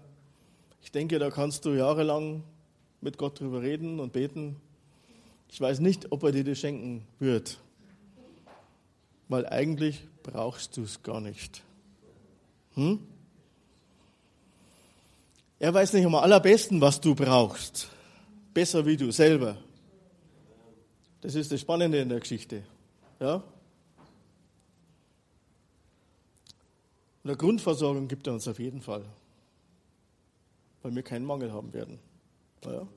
ich 0.81 0.91
denke, 0.91 1.19
da 1.19 1.29
kannst 1.29 1.65
du 1.65 1.71
jahrelang 1.71 2.43
mit 2.99 3.17
Gott 3.17 3.39
drüber 3.39 3.61
reden 3.61 3.99
und 3.99 4.11
beten. 4.11 4.55
Ich 5.49 5.61
weiß 5.61 5.79
nicht, 5.79 6.11
ob 6.11 6.23
er 6.23 6.31
dir 6.31 6.43
das 6.43 6.57
schenken 6.57 7.05
wird, 7.19 7.59
weil 9.29 9.45
eigentlich 9.45 9.99
brauchst 10.23 10.77
du 10.77 10.83
es 10.83 11.03
gar 11.03 11.21
nicht. 11.21 11.61
Hm? 12.73 12.99
Er 15.63 15.73
weiß 15.73 15.93
nicht 15.93 16.05
am 16.05 16.15
allerbesten, 16.15 16.81
was 16.81 16.99
du 16.99 17.15
brauchst. 17.15 17.87
Besser 18.53 18.85
wie 18.85 18.97
du 18.97 19.11
selber. 19.11 19.55
Das 21.21 21.35
ist 21.35 21.51
das 21.51 21.61
Spannende 21.61 21.99
in 21.99 22.09
der 22.09 22.19
Geschichte. 22.19 22.63
Ja? 23.19 23.35
Und 27.23 27.29
eine 27.29 27.37
Grundversorgung 27.37 28.09
gibt 28.09 28.27
er 28.27 28.33
uns 28.33 28.47
auf 28.47 28.59
jeden 28.59 28.81
Fall 28.81 29.05
weil 30.83 30.93
wir 30.95 31.03
keinen 31.03 31.25
Mangel 31.25 31.51
haben 31.51 31.73
werden. 31.73 31.97
Ja. 32.65 32.87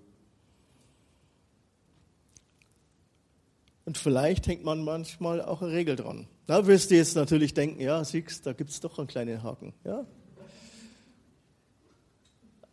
Und 3.84 3.96
vielleicht 3.96 4.48
hängt 4.48 4.64
man 4.64 4.84
manchmal 4.84 5.40
auch 5.40 5.62
eine 5.62 5.72
Regel 5.72 5.94
dran. 5.94 6.26
Da 6.46 6.66
wirst 6.66 6.90
du 6.90 6.96
jetzt 6.96 7.14
natürlich 7.14 7.54
denken, 7.54 7.80
ja, 7.80 8.04
siehst, 8.04 8.44
da 8.44 8.52
gibt 8.52 8.70
es 8.70 8.80
doch 8.80 8.98
einen 8.98 9.06
kleinen 9.06 9.42
Haken. 9.42 9.72
Ja? 9.84 10.04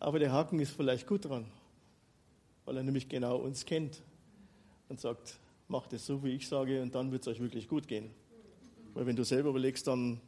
Aber 0.03 0.19
der 0.19 0.33
Haken 0.33 0.59
ist 0.59 0.71
vielleicht 0.71 1.07
gut 1.07 1.23
dran, 1.23 1.45
weil 2.65 2.75
er 2.75 2.83
nämlich 2.83 3.07
genau 3.07 3.37
uns 3.37 3.65
kennt 3.65 4.01
und 4.89 4.99
sagt, 4.99 5.39
macht 5.69 5.93
es 5.93 6.05
so, 6.05 6.21
wie 6.25 6.31
ich 6.31 6.45
sage, 6.45 6.81
und 6.81 6.93
dann 6.93 7.13
wird 7.13 7.21
es 7.21 7.29
euch 7.29 7.39
wirklich 7.39 7.69
gut 7.69 7.87
gehen. 7.87 8.09
Weil 8.93 9.05
wenn 9.05 9.15
du 9.15 9.23
selber 9.23 9.51
überlegst, 9.51 9.87
dann, 9.87 10.19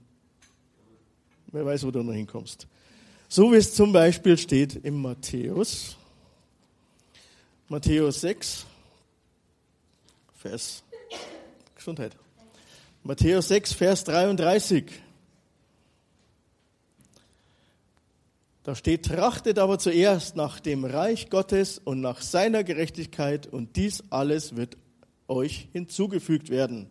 wer 1.47 1.65
weiß, 1.65 1.85
wo 1.85 1.91
du 1.91 2.03
noch 2.03 2.13
hinkommst. 2.13 2.67
So 3.27 3.51
wie 3.51 3.57
es 3.57 3.73
zum 3.73 3.91
Beispiel 3.91 4.37
steht 4.37 4.75
im 4.85 5.01
Matthäus, 5.01 5.97
Matthäus 7.67 8.21
6, 8.21 8.65
Vers 10.35 10.83
Gesundheit. 11.75 12.15
Matthäus 13.03 13.49
6, 13.49 13.73
Vers 13.73 14.05
33. 14.05 14.85
Da 18.65 18.73
steht, 18.73 19.05
trachtet 19.05 19.59
aber 19.59 19.77
zuerst 19.77 20.35
nach 20.35 20.59
dem 20.59 20.85
Reich 20.85 21.29
Gottes 21.29 21.77
und 21.77 22.01
nach 22.01 22.19
seiner 22.23 22.63
Gerechtigkeit 22.63 23.45
und 23.45 23.75
dies 23.75 24.03
alles 24.09 24.55
wird 24.55 24.75
euch 25.27 25.69
hinzugefügt 25.71 26.49
werden. 26.49 26.87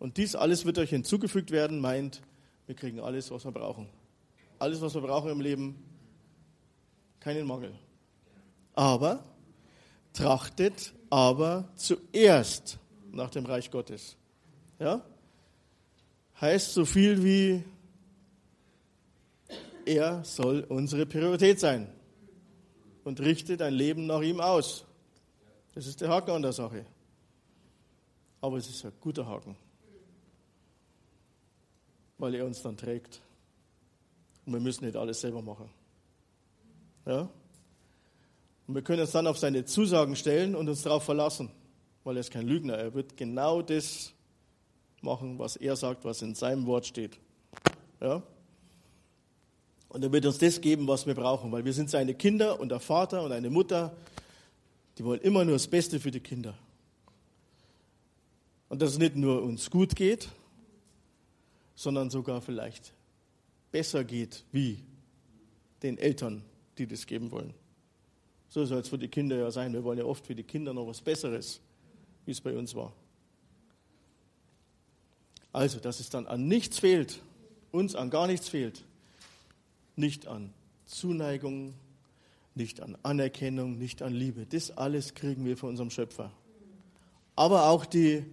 Und 0.00 0.16
dies 0.16 0.34
alles 0.34 0.64
wird 0.64 0.78
euch 0.78 0.90
hinzugefügt 0.90 1.52
werden, 1.52 1.78
meint, 1.78 2.22
wir 2.66 2.74
kriegen 2.74 2.98
alles, 2.98 3.30
was 3.30 3.44
wir 3.44 3.52
brauchen. 3.52 3.88
Alles, 4.58 4.80
was 4.80 4.94
wir 4.94 5.00
brauchen 5.00 5.30
im 5.30 5.40
Leben, 5.40 5.76
keinen 7.20 7.46
Mangel. 7.46 7.72
Aber 8.74 9.22
trachtet 10.12 10.92
aber 11.08 11.68
zuerst 11.76 12.80
nach 13.12 13.30
dem 13.30 13.46
Reich 13.46 13.70
Gottes. 13.70 14.16
Ja? 14.80 15.02
Heißt 16.40 16.74
so 16.74 16.84
viel 16.84 17.22
wie 17.22 17.62
er 19.86 20.24
soll 20.24 20.64
unsere 20.68 21.06
Priorität 21.06 21.60
sein 21.60 21.92
und 23.04 23.20
richte 23.20 23.56
dein 23.56 23.74
Leben 23.74 24.06
nach 24.06 24.22
ihm 24.22 24.40
aus. 24.40 24.84
Das 25.74 25.86
ist 25.86 26.00
der 26.00 26.08
Haken 26.08 26.30
an 26.30 26.42
der 26.42 26.52
Sache. 26.52 26.86
Aber 28.40 28.58
es 28.58 28.68
ist 28.68 28.84
ein 28.84 28.92
guter 29.00 29.26
Haken, 29.26 29.56
weil 32.18 32.34
er 32.34 32.44
uns 32.44 32.62
dann 32.62 32.76
trägt. 32.76 33.20
Und 34.44 34.52
wir 34.52 34.60
müssen 34.60 34.84
nicht 34.84 34.96
alles 34.96 35.20
selber 35.20 35.40
machen. 35.40 35.70
Ja? 37.06 37.28
Und 38.66 38.74
wir 38.74 38.82
können 38.82 39.00
uns 39.00 39.12
dann 39.12 39.26
auf 39.26 39.38
seine 39.38 39.64
Zusagen 39.64 40.16
stellen 40.16 40.54
und 40.54 40.68
uns 40.68 40.82
darauf 40.82 41.04
verlassen, 41.04 41.50
weil 42.02 42.16
er 42.16 42.20
ist 42.20 42.30
kein 42.30 42.46
Lügner. 42.46 42.74
Er 42.74 42.94
wird 42.94 43.16
genau 43.16 43.62
das 43.62 44.12
machen, 45.00 45.38
was 45.38 45.56
er 45.56 45.76
sagt, 45.76 46.04
was 46.04 46.22
in 46.22 46.34
seinem 46.34 46.66
Wort 46.66 46.86
steht. 46.86 47.18
Ja? 48.00 48.22
Und 49.94 50.02
er 50.02 50.10
wird 50.10 50.26
uns 50.26 50.38
das 50.38 50.60
geben, 50.60 50.88
was 50.88 51.06
wir 51.06 51.14
brauchen, 51.14 51.52
weil 51.52 51.64
wir 51.64 51.72
sind 51.72 51.88
seine 51.88 52.14
Kinder 52.14 52.58
und 52.58 52.70
der 52.70 52.80
Vater 52.80 53.22
und 53.22 53.30
eine 53.30 53.48
Mutter, 53.48 53.96
die 54.98 55.04
wollen 55.04 55.20
immer 55.20 55.44
nur 55.44 55.54
das 55.54 55.68
Beste 55.68 56.00
für 56.00 56.10
die 56.10 56.18
Kinder. 56.18 56.58
Und 58.68 58.82
dass 58.82 58.90
es 58.90 58.98
nicht 58.98 59.14
nur 59.14 59.40
uns 59.44 59.70
gut 59.70 59.94
geht, 59.94 60.28
sondern 61.76 62.10
sogar 62.10 62.40
vielleicht 62.40 62.92
besser 63.70 64.02
geht 64.02 64.42
wie 64.50 64.80
den 65.84 65.96
Eltern, 65.96 66.42
die 66.76 66.88
das 66.88 67.06
geben 67.06 67.30
wollen. 67.30 67.54
So 68.48 68.64
soll 68.64 68.80
es 68.80 68.88
für 68.88 68.98
die 68.98 69.06
Kinder 69.06 69.36
ja 69.36 69.52
sein. 69.52 69.72
Wir 69.72 69.84
wollen 69.84 69.98
ja 69.98 70.06
oft 70.06 70.26
für 70.26 70.34
die 70.34 70.42
Kinder 70.42 70.74
noch 70.74 70.88
was 70.88 71.00
Besseres, 71.00 71.60
wie 72.26 72.32
es 72.32 72.40
bei 72.40 72.58
uns 72.58 72.74
war. 72.74 72.92
Also, 75.52 75.78
dass 75.78 76.00
es 76.00 76.10
dann 76.10 76.26
an 76.26 76.48
nichts 76.48 76.80
fehlt, 76.80 77.20
uns 77.70 77.94
an 77.94 78.10
gar 78.10 78.26
nichts 78.26 78.48
fehlt, 78.48 78.84
nicht 79.96 80.26
an 80.26 80.52
Zuneigung, 80.86 81.74
nicht 82.54 82.80
an 82.80 82.96
Anerkennung, 83.02 83.78
nicht 83.78 84.02
an 84.02 84.12
Liebe. 84.12 84.46
Das 84.46 84.70
alles 84.70 85.14
kriegen 85.14 85.44
wir 85.44 85.56
von 85.56 85.70
unserem 85.70 85.90
Schöpfer. 85.90 86.30
Aber 87.36 87.68
auch 87.68 87.84
die 87.84 88.24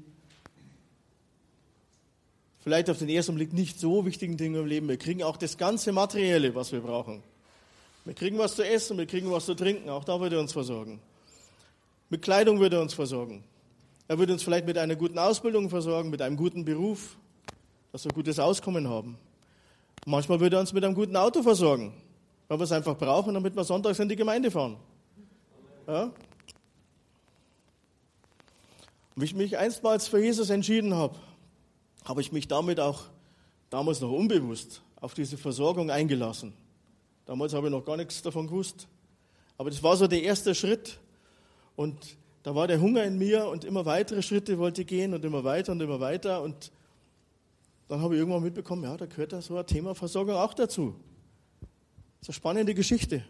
vielleicht 2.59 2.89
auf 2.89 2.99
den 2.99 3.09
ersten 3.09 3.35
Blick 3.35 3.53
nicht 3.53 3.79
so 3.79 4.05
wichtigen 4.05 4.37
Dinge 4.37 4.59
im 4.59 4.65
Leben. 4.65 4.87
Wir 4.87 4.97
kriegen 4.97 5.23
auch 5.23 5.37
das 5.37 5.57
ganze 5.57 5.91
Materielle, 5.91 6.53
was 6.53 6.71
wir 6.71 6.81
brauchen. 6.81 7.23
Wir 8.05 8.13
kriegen 8.13 8.37
was 8.37 8.55
zu 8.55 8.65
essen, 8.65 8.97
wir 8.97 9.05
kriegen 9.05 9.29
was 9.31 9.45
zu 9.45 9.53
trinken, 9.53 9.89
auch 9.89 10.03
da 10.03 10.19
wird 10.19 10.33
er 10.33 10.39
uns 10.39 10.53
versorgen. 10.53 10.99
Mit 12.09 12.21
Kleidung 12.23 12.59
wird 12.59 12.73
er 12.73 12.81
uns 12.81 12.93
versorgen. 12.93 13.43
Er 14.07 14.17
wird 14.17 14.31
uns 14.31 14.43
vielleicht 14.43 14.65
mit 14.65 14.77
einer 14.77 14.95
guten 14.95 15.19
Ausbildung 15.19 15.69
versorgen, 15.69 16.09
mit 16.09 16.21
einem 16.21 16.35
guten 16.35 16.65
Beruf, 16.65 17.17
dass 17.91 18.05
wir 18.05 18.11
gutes 18.11 18.39
Auskommen 18.39 18.89
haben. 18.89 19.17
Manchmal 20.05 20.39
würde 20.39 20.55
er 20.55 20.59
uns 20.59 20.73
mit 20.73 20.83
einem 20.83 20.95
guten 20.95 21.15
Auto 21.15 21.43
versorgen, 21.43 21.93
weil 22.47 22.59
wir 22.59 22.63
es 22.63 22.71
einfach 22.71 22.97
brauchen, 22.97 23.33
damit 23.33 23.55
wir 23.55 23.63
sonntags 23.63 23.99
in 23.99 24.09
die 24.09 24.15
Gemeinde 24.15 24.49
fahren. 24.49 24.77
Ja? 25.87 26.11
Wie 29.15 29.25
ich 29.25 29.35
mich 29.35 29.57
einstmals 29.57 30.07
für 30.07 30.23
Jesus 30.23 30.49
entschieden 30.49 30.95
habe, 30.95 31.15
habe 32.05 32.21
ich 32.21 32.31
mich 32.31 32.47
damit 32.47 32.79
auch 32.79 33.01
damals 33.69 34.01
noch 34.01 34.11
unbewusst 34.11 34.81
auf 34.99 35.13
diese 35.13 35.37
Versorgung 35.37 35.91
eingelassen. 35.91 36.53
Damals 37.25 37.53
habe 37.53 37.67
ich 37.67 37.71
noch 37.71 37.85
gar 37.85 37.97
nichts 37.97 38.21
davon 38.21 38.47
gewusst. 38.47 38.87
Aber 39.57 39.69
das 39.69 39.83
war 39.83 39.95
so 39.95 40.07
der 40.07 40.23
erste 40.23 40.55
Schritt. 40.55 40.97
Und 41.75 41.95
da 42.43 42.55
war 42.55 42.67
der 42.67 42.81
Hunger 42.81 43.03
in 43.03 43.17
mir 43.17 43.47
und 43.47 43.63
immer 43.63 43.85
weitere 43.85 44.23
Schritte 44.23 44.57
wollte 44.57 44.81
ich 44.81 44.87
gehen 44.87 45.13
und 45.13 45.23
immer 45.23 45.43
weiter 45.43 45.71
und 45.71 45.81
immer 45.81 45.99
weiter. 45.99 46.41
Und 46.41 46.71
dann 47.91 48.01
habe 48.01 48.13
ich 48.15 48.19
irgendwann 48.21 48.41
mitbekommen, 48.41 48.83
ja, 48.83 48.95
da 48.95 49.05
gehört 49.05 49.33
da 49.33 49.41
so 49.41 49.57
ein 49.57 49.67
Thema 49.67 49.93
Versorgung 49.93 50.35
auch 50.35 50.53
dazu. 50.53 50.95
Das 51.59 52.21
ist 52.21 52.29
eine 52.29 52.35
spannende 52.35 52.73
Geschichte. 52.73 53.25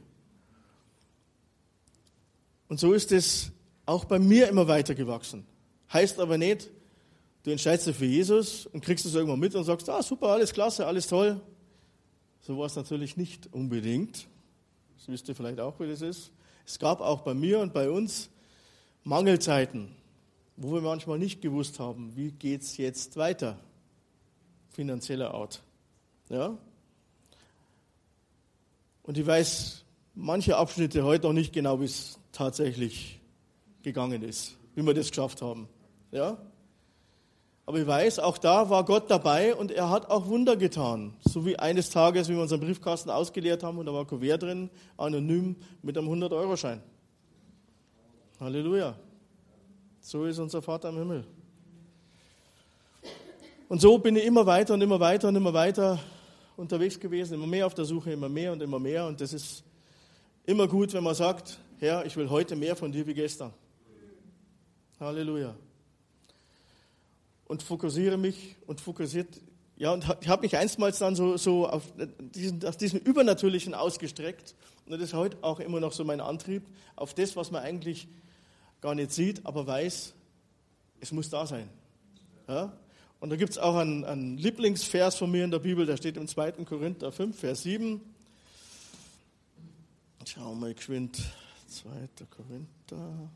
Und 2.67 2.79
so 2.79 2.93
ist 2.93 3.11
es 3.11 3.51
auch 3.87 4.05
bei 4.05 4.19
mir 4.19 4.47
immer 4.49 4.67
weiter 4.67 4.93
gewachsen. 4.93 5.47
Heißt 5.91 6.19
aber 6.19 6.37
nicht, 6.37 6.69
du 7.41 7.49
entscheidest 7.49 7.87
dich 7.87 7.95
für 7.95 8.05
Jesus 8.05 8.67
und 8.67 8.81
kriegst 8.81 9.03
es 9.03 9.15
irgendwann 9.15 9.39
mit 9.39 9.55
und 9.55 9.63
sagst, 9.63 9.89
ah, 9.89 10.03
super, 10.03 10.27
alles 10.27 10.53
klasse, 10.53 10.85
alles 10.85 11.07
toll. 11.07 11.41
So 12.41 12.59
war 12.59 12.67
es 12.67 12.75
natürlich 12.75 13.17
nicht 13.17 13.51
unbedingt. 13.51 14.27
Das 14.95 15.07
wisst 15.07 15.27
ihr 15.27 15.33
vielleicht 15.33 15.59
auch, 15.59 15.79
wie 15.79 15.87
das 15.87 16.03
ist. 16.03 16.31
Es 16.67 16.77
gab 16.77 17.01
auch 17.01 17.21
bei 17.21 17.33
mir 17.33 17.61
und 17.61 17.73
bei 17.73 17.89
uns 17.89 18.29
Mangelzeiten, 19.05 19.95
wo 20.55 20.71
wir 20.71 20.81
manchmal 20.81 21.17
nicht 21.17 21.41
gewusst 21.41 21.79
haben, 21.79 22.15
wie 22.15 22.31
geht 22.31 22.61
es 22.61 22.77
jetzt 22.77 23.17
weiter 23.17 23.57
finanzieller 24.71 25.33
Art. 25.33 25.61
Ja? 26.29 26.57
Und 29.03 29.17
ich 29.17 29.25
weiß 29.25 29.83
manche 30.15 30.57
Abschnitte 30.57 31.03
heute 31.03 31.27
noch 31.27 31.33
nicht 31.33 31.53
genau, 31.53 31.79
wie 31.79 31.85
es 31.85 32.19
tatsächlich 32.31 33.19
gegangen 33.81 34.21
ist, 34.23 34.57
wie 34.75 34.85
wir 34.85 34.93
das 34.93 35.09
geschafft 35.09 35.41
haben. 35.41 35.67
Ja? 36.11 36.37
Aber 37.65 37.79
ich 37.79 37.87
weiß, 37.87 38.19
auch 38.19 38.37
da 38.37 38.69
war 38.69 38.83
Gott 38.85 39.09
dabei 39.09 39.55
und 39.55 39.71
er 39.71 39.89
hat 39.89 40.09
auch 40.09 40.27
Wunder 40.27 40.57
getan. 40.57 41.13
So 41.23 41.45
wie 41.45 41.57
eines 41.57 41.89
Tages, 41.89 42.27
wie 42.27 42.33
wir 42.33 42.41
unseren 42.41 42.59
Briefkasten 42.59 43.09
ausgeleert 43.09 43.63
haben 43.63 43.77
und 43.77 43.85
da 43.85 43.93
war 43.93 44.05
Kuvert 44.05 44.43
drin, 44.43 44.69
anonym 44.97 45.55
mit 45.81 45.97
einem 45.97 46.09
100-Euro-Schein. 46.09 46.81
Halleluja. 48.39 48.95
So 49.99 50.25
ist 50.25 50.39
unser 50.39 50.61
Vater 50.61 50.89
im 50.89 50.97
Himmel. 50.97 51.25
Und 53.71 53.79
so 53.79 53.97
bin 53.97 54.17
ich 54.17 54.25
immer 54.25 54.45
weiter 54.45 54.73
und 54.73 54.81
immer 54.81 54.99
weiter 54.99 55.29
und 55.29 55.35
immer 55.37 55.53
weiter 55.53 55.97
unterwegs 56.57 56.99
gewesen, 56.99 57.35
immer 57.35 57.47
mehr 57.47 57.65
auf 57.65 57.73
der 57.73 57.85
Suche, 57.85 58.11
immer 58.11 58.27
mehr 58.27 58.51
und 58.51 58.61
immer 58.61 58.79
mehr. 58.79 59.05
Und 59.07 59.21
das 59.21 59.31
ist 59.31 59.63
immer 60.43 60.67
gut, 60.67 60.91
wenn 60.91 61.05
man 61.05 61.15
sagt, 61.15 61.57
Herr, 61.79 62.05
ich 62.05 62.17
will 62.17 62.29
heute 62.29 62.57
mehr 62.57 62.75
von 62.75 62.91
dir 62.91 63.07
wie 63.07 63.13
gestern. 63.13 63.53
Halleluja. 64.99 65.55
Und 67.45 67.63
fokussiere 67.63 68.17
mich 68.17 68.57
und 68.67 68.81
fokussiert, 68.81 69.39
ja, 69.77 69.93
und 69.93 70.05
ich 70.19 70.27
habe 70.27 70.41
mich 70.41 70.57
einstmals 70.57 70.99
dann 70.99 71.15
so, 71.15 71.37
so 71.37 71.65
auf, 71.65 71.83
diesen, 72.19 72.65
auf 72.65 72.75
diesen 72.75 72.99
Übernatürlichen 72.99 73.73
ausgestreckt. 73.73 74.53
Und 74.85 74.91
das 74.91 74.99
ist 74.99 75.13
heute 75.13 75.37
auch 75.43 75.61
immer 75.61 75.79
noch 75.79 75.93
so 75.93 76.03
mein 76.03 76.19
Antrieb, 76.19 76.63
auf 76.97 77.13
das, 77.13 77.37
was 77.37 77.51
man 77.51 77.63
eigentlich 77.63 78.09
gar 78.81 78.95
nicht 78.95 79.13
sieht, 79.13 79.45
aber 79.45 79.65
weiß, 79.65 80.13
es 80.99 81.13
muss 81.13 81.29
da 81.29 81.47
sein. 81.47 81.69
Ja? 82.49 82.73
Und 83.21 83.29
da 83.29 83.35
gibt 83.35 83.51
es 83.51 83.59
auch 83.59 83.75
einen, 83.75 84.03
einen, 84.03 84.39
Lieblingsvers 84.39 85.15
von 85.15 85.29
mir 85.29 85.45
in 85.45 85.51
der 85.51 85.59
Bibel, 85.59 85.85
der 85.85 85.95
steht 85.95 86.17
im 86.17 86.27
2. 86.27 86.53
Korinther 86.65 87.11
5, 87.11 87.39
Vers 87.39 87.61
7. 87.61 88.01
Schauen 90.25 90.59
wir 90.59 90.67
mal 90.67 90.73
geschwind. 90.73 91.21
2. 91.67 91.89
Korinther 92.31 93.29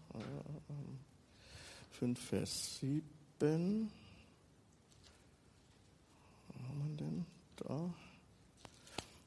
5, 1.99 2.19
Vers 2.19 2.79
7. 2.79 3.91
Wo 6.47 6.67
haben 6.67 6.89
wir 6.89 7.05
denn? 7.05 7.25
Da. 7.57 7.93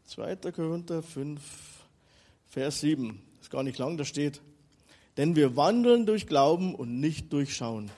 2. 0.06 0.36
Korinther 0.50 1.04
5, 1.04 1.40
Vers 2.48 2.80
7. 2.80 3.22
Das 3.36 3.42
ist 3.42 3.50
gar 3.50 3.62
nicht 3.62 3.78
lang, 3.78 3.96
da 3.96 4.04
steht. 4.04 4.40
Denn 5.18 5.36
wir 5.36 5.54
wandeln 5.54 6.04
durch 6.04 6.26
Glauben 6.26 6.74
und 6.74 6.98
nicht 6.98 7.32
durch 7.32 7.54
Schauen. 7.54 7.92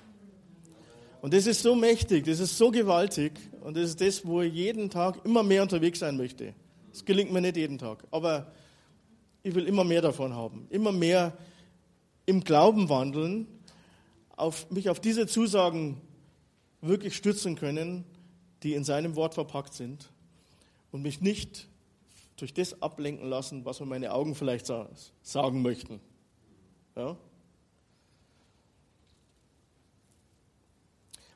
Und 1.21 1.35
das 1.35 1.47
ist 1.47 1.63
so 1.63 1.75
mächtig, 1.75 2.25
das 2.25 2.41
ist 2.41 2.57
so 2.57 2.71
gewaltig 2.71 3.33
und 3.61 3.77
das 3.77 3.91
ist 3.91 4.01
das, 4.01 4.25
wo 4.25 4.41
ich 4.41 4.55
jeden 4.55 4.89
Tag 4.89 5.25
immer 5.25 5.43
mehr 5.43 5.63
unterwegs 5.63 5.99
sein 5.99 6.17
möchte. 6.17 6.55
Das 6.91 7.05
gelingt 7.05 7.31
mir 7.31 7.43
nicht 7.43 7.57
jeden 7.57 7.79
Tag, 7.79 8.05
aber 8.11 8.53
ich 9.43 9.55
will 9.55 9.67
immer 9.67 9.85
mehr 9.85 10.01
davon 10.01 10.35
haben, 10.35 10.67
immer 10.71 10.93
mehr 10.93 11.37
im 12.27 12.43
Glauben 12.43 12.89
wandeln, 12.89 13.47
auf, 14.37 14.71
mich 14.71 14.89
auf 14.89 15.01
diese 15.01 15.27
Zusagen 15.27 16.01
wirklich 16.81 17.17
stützen 17.17 17.55
können, 17.55 18.05
die 18.63 18.75
in 18.75 18.85
seinem 18.85 19.15
Wort 19.15 19.35
verpackt 19.35 19.75
sind 19.75 20.11
und 20.91 21.03
mich 21.03 21.21
nicht 21.21 21.69
durch 22.37 22.55
das 22.55 22.81
ablenken 22.81 23.29
lassen, 23.29 23.67
was 23.67 23.81
mir 23.81 23.87
meine 23.87 24.13
Augen 24.13 24.35
vielleicht 24.35 24.67
sagen 25.23 25.63
möchten. 25.63 26.01
Ja? 26.97 27.17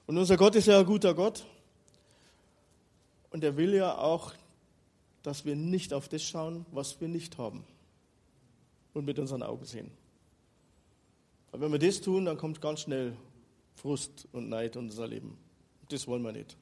Und 0.06 0.18
unser 0.18 0.36
Gott 0.36 0.54
ist 0.54 0.66
ja 0.66 0.78
ein 0.78 0.86
guter 0.86 1.14
Gott. 1.14 1.44
Und 3.30 3.42
er 3.42 3.56
will 3.56 3.74
ja 3.74 3.96
auch, 3.98 4.32
dass 5.22 5.44
wir 5.44 5.56
nicht 5.56 5.92
auf 5.92 6.08
das 6.08 6.22
schauen, 6.22 6.66
was 6.70 7.00
wir 7.00 7.08
nicht 7.08 7.38
haben 7.38 7.64
und 8.92 9.04
mit 9.04 9.18
unseren 9.18 9.42
Augen 9.42 9.64
sehen. 9.64 9.90
Aber 11.50 11.62
wenn 11.62 11.72
wir 11.72 11.78
das 11.78 12.00
tun, 12.00 12.26
dann 12.26 12.36
kommt 12.36 12.60
ganz 12.60 12.80
schnell 12.80 13.16
Frust 13.74 14.28
und 14.32 14.48
Neid 14.48 14.76
in 14.76 14.82
unser 14.82 15.06
Leben. 15.06 15.38
Das 15.88 16.06
wollen 16.06 16.22
wir 16.22 16.32
nicht. 16.32 16.56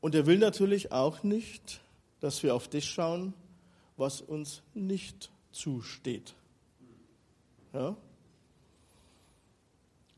Und 0.00 0.14
er 0.14 0.26
will 0.26 0.38
natürlich 0.38 0.92
auch 0.92 1.22
nicht, 1.22 1.80
dass 2.20 2.42
wir 2.42 2.54
auf 2.54 2.68
das 2.68 2.84
schauen, 2.84 3.34
was 3.96 4.20
uns 4.20 4.62
nicht 4.74 5.30
zusteht. 5.52 6.34
Ja? 7.72 7.96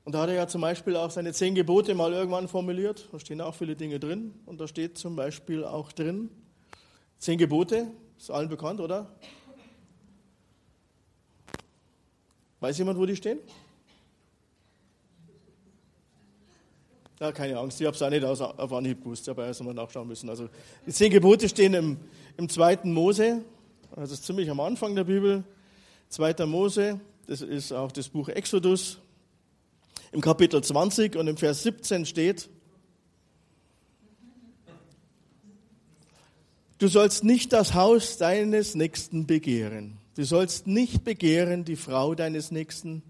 Und 0.07 0.15
da 0.15 0.21
hat 0.21 0.29
er 0.29 0.37
ja 0.37 0.47
zum 0.47 0.61
Beispiel 0.61 0.95
auch 0.95 1.11
seine 1.11 1.33
zehn 1.33 1.57
Gebote 1.57 1.93
mal 1.97 2.13
irgendwann 2.13 2.47
formuliert. 2.47 3.09
Da 3.11 3.19
stehen 3.19 3.41
auch 3.41 3.57
viele 3.57 3.75
Dinge 3.75 3.99
drin. 3.99 4.35
Und 4.47 4.61
da 4.61 4.69
steht 4.69 4.97
zum 4.97 5.17
Beispiel 5.17 5.65
auch 5.65 5.91
drin, 5.91 6.31
zehn 7.19 7.39
Gebote, 7.39 7.89
ist 8.17 8.31
allen 8.31 8.49
bekannt, 8.49 8.79
oder? 8.79 9.13
Weiß 12.61 12.79
jemand, 12.79 13.01
wo 13.01 13.05
die 13.05 13.17
stehen? 13.17 13.41
Ja, 17.19 17.33
keine 17.33 17.59
Angst, 17.59 17.81
ich 17.81 17.87
habe 17.89 17.97
es 17.97 18.03
auch 18.03 18.11
nicht 18.11 18.25
auf 18.25 18.73
Anhieb 18.73 19.03
gewusst, 19.03 19.29
aber 19.29 19.45
erst 19.45 19.61
mal 19.65 19.75
nachschauen 19.75 20.07
müssen. 20.07 20.31
Also 20.31 20.49
die 20.87 20.93
zehn 20.93 21.11
Gebote 21.11 21.49
stehen 21.49 21.75
im, 21.75 21.97
im 22.37 22.49
zweiten 22.49 22.93
Mose, 22.93 23.43
das 23.97 24.13
ist 24.13 24.25
ziemlich 24.25 24.49
am 24.51 24.61
Anfang 24.61 24.95
der 24.95 25.03
Bibel. 25.03 25.43
Zweiter 26.09 26.47
Mose, 26.47 27.01
das 27.27 27.41
ist 27.41 27.73
auch 27.73 27.91
das 27.91 28.09
Buch 28.09 28.29
Exodus. 28.29 29.01
Im 30.17 30.23
Kapitel 30.23 30.65
20 30.65 31.15
und 31.17 31.27
im 31.27 31.37
Vers 31.37 31.63
17 31.63 32.07
steht, 32.07 32.49
du 36.79 36.89
sollst 36.89 37.23
nicht 37.23 37.53
das 37.53 37.75
Haus 37.75 38.17
deines 38.17 38.75
Nächsten 38.75 39.27
begehren. 39.27 39.99
Du 40.15 40.25
sollst 40.25 40.67
nicht 40.67 41.05
begehren 41.05 41.67
die 41.67 41.77
Frau 41.77 42.15
deines 42.15 42.51
Nächsten, 42.51 43.03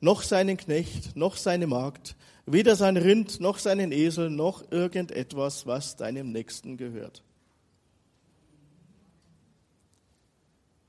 noch 0.00 0.24
seinen 0.24 0.56
Knecht, 0.56 1.14
noch 1.14 1.36
seine 1.36 1.68
Magd, 1.68 2.16
weder 2.44 2.74
sein 2.74 2.96
Rind, 2.96 3.38
noch 3.38 3.58
seinen 3.58 3.92
Esel, 3.92 4.28
noch 4.28 4.68
irgendetwas, 4.72 5.64
was 5.64 5.94
deinem 5.94 6.32
Nächsten 6.32 6.76
gehört. 6.76 7.22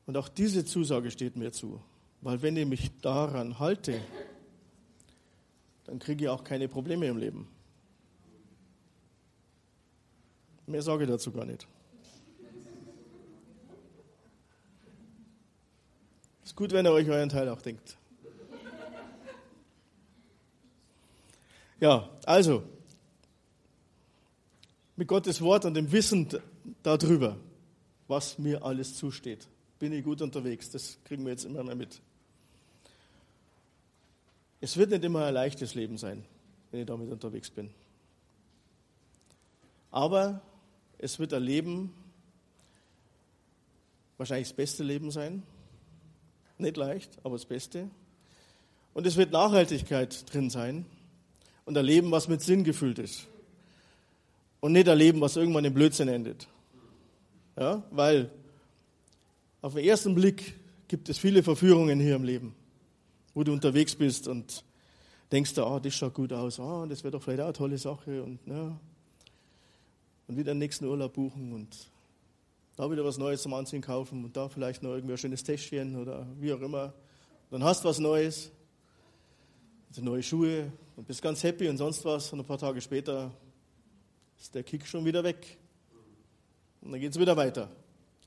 Und 0.08 0.18
auch 0.18 0.30
diese 0.30 0.66
Zusage 0.66 1.12
steht 1.12 1.36
mir 1.36 1.52
zu, 1.52 1.80
weil 2.22 2.42
wenn 2.42 2.58
ich 2.58 2.66
mich 2.66 2.90
daran 3.02 3.60
halte, 3.60 4.02
dann 5.90 5.98
kriege 5.98 6.26
ich 6.26 6.30
auch 6.30 6.44
keine 6.44 6.68
Probleme 6.68 7.08
im 7.08 7.18
Leben. 7.18 7.48
Mehr 10.68 10.84
sage 10.84 11.06
ich 11.06 11.10
dazu 11.10 11.32
gar 11.32 11.46
nicht. 11.46 11.68
Ist 16.44 16.56
gut, 16.56 16.72
wenn 16.74 16.86
ihr 16.86 16.92
euch 16.92 17.10
euren 17.10 17.30
Teil 17.30 17.50
auch 17.50 17.62
denkt. 17.62 17.98
Ja, 21.80 22.08
also, 22.26 22.62
mit 24.96 25.08
Gottes 25.08 25.42
Wort 25.42 25.66
und 25.66 25.74
dem 25.74 25.92
Wissen 25.92 26.28
darüber, 26.84 27.38
was 28.08 28.38
mir 28.38 28.64
alles 28.64 28.96
zusteht, 28.96 29.48
bin 29.80 29.92
ich 29.94 30.04
gut 30.04 30.22
unterwegs. 30.22 30.70
Das 30.70 31.00
kriegen 31.04 31.24
wir 31.24 31.32
jetzt 31.32 31.46
immer 31.46 31.64
mehr 31.64 31.76
mit. 31.76 32.00
Es 34.62 34.78
wird 34.78 34.92
nicht 34.92 35.04
immer 35.04 35.26
ein 35.26 35.34
leichtes 35.34 35.74
Leben 35.76 35.98
sein, 35.98 36.26
wenn 36.72 36.82
ich 36.82 36.86
damit 36.86 37.10
unterwegs 37.10 37.50
bin. 37.50 37.70
Aber 39.92 40.42
es 40.98 41.18
wird 41.18 41.34
ein 41.34 41.44
Leben, 41.44 41.94
wahrscheinlich 44.18 44.50
das 44.50 44.56
beste 44.56 44.84
Leben 44.84 45.12
sein. 45.12 45.44
Nicht 46.58 46.78
leicht, 46.78 47.18
aber 47.24 47.36
das 47.36 47.46
Beste. 47.46 47.90
Und 48.94 49.08
es 49.08 49.16
wird 49.16 49.32
Nachhaltigkeit 49.32 50.32
drin 50.32 50.50
sein 50.50 50.86
und 51.66 51.78
ein 51.78 51.86
Leben, 51.86 52.12
was 52.12 52.28
mit 52.28 52.42
Sinn 52.42 52.64
gefüllt 52.64 53.00
ist. 53.00 53.28
Und 54.60 54.74
nicht 54.74 54.90
ein 54.90 54.98
Leben, 54.98 55.22
was 55.22 55.38
irgendwann 55.38 55.64
im 55.64 55.74
Blödsinn 55.74 56.10
endet. 56.10 56.48
Ja, 57.58 57.84
weil 57.92 58.30
auf 59.62 59.74
den 59.74 59.86
ersten 59.86 60.16
Blick 60.16 60.60
gibt 60.88 61.08
es 61.08 61.18
viele 61.18 61.44
Verführungen 61.44 62.00
hier 62.00 62.16
im 62.16 62.24
Leben, 62.24 62.56
wo 63.34 63.44
du 63.44 63.54
unterwegs 63.54 63.96
bist 63.96 64.28
und 64.28 64.64
denkst, 65.32 65.58
ah, 65.58 65.76
oh, 65.76 65.80
das 65.80 65.94
schaut 65.94 66.14
gut 66.14 66.34
aus, 66.34 66.60
ah, 66.60 66.84
oh, 66.84 66.86
das 66.86 67.04
wäre 67.04 67.12
doch 67.12 67.22
vielleicht 67.22 67.42
auch 67.42 67.46
eine 67.46 67.54
tolle 67.54 67.78
Sache 67.78 68.24
und 68.24 68.40
ja. 68.46 68.80
Und 70.28 70.38
wieder 70.38 70.54
den 70.54 70.60
nächsten 70.60 70.86
Urlaub 70.86 71.14
buchen 71.14 71.54
und 71.54 71.76
da 72.76 72.90
wieder 72.90 73.04
was 73.04 73.18
Neues 73.18 73.42
zum 73.42 73.54
Anziehen 73.54 73.82
kaufen 73.82 74.24
und 74.24 74.38
da 74.38 74.48
vielleicht 74.48 74.84
noch 74.84 74.92
irgendwie 74.92 75.14
ein 75.14 75.18
schönes 75.18 75.44
Täschchen 75.44 75.96
oder 75.96 76.28
wie 76.40 76.54
auch 76.54 76.62
immer. 76.62 76.94
Dann 77.50 77.64
hast 77.64 77.84
du 77.84 77.90
was 77.90 78.00
Neues 78.00 78.52
also 79.90 80.04
neue 80.04 80.22
Schuhe 80.22 80.72
und 80.96 81.08
bist 81.08 81.22
ganz 81.22 81.44
happy 81.44 81.68
und 81.68 81.78
sonst 81.78 82.06
was. 82.06 82.32
Und 82.32 82.40
ein 82.40 82.46
paar 82.46 82.60
Tage 82.60 82.80
später 82.80 83.32
ist 84.40 84.54
der 84.54 84.64
Kick 84.64 84.86
schon 84.86 85.04
wieder 85.04 85.24
weg. 85.24 85.58
Und 86.82 86.92
dann 86.92 87.02
geht 87.02 87.12
es 87.12 87.20
wieder 87.20 87.36
weiter. 87.36 87.70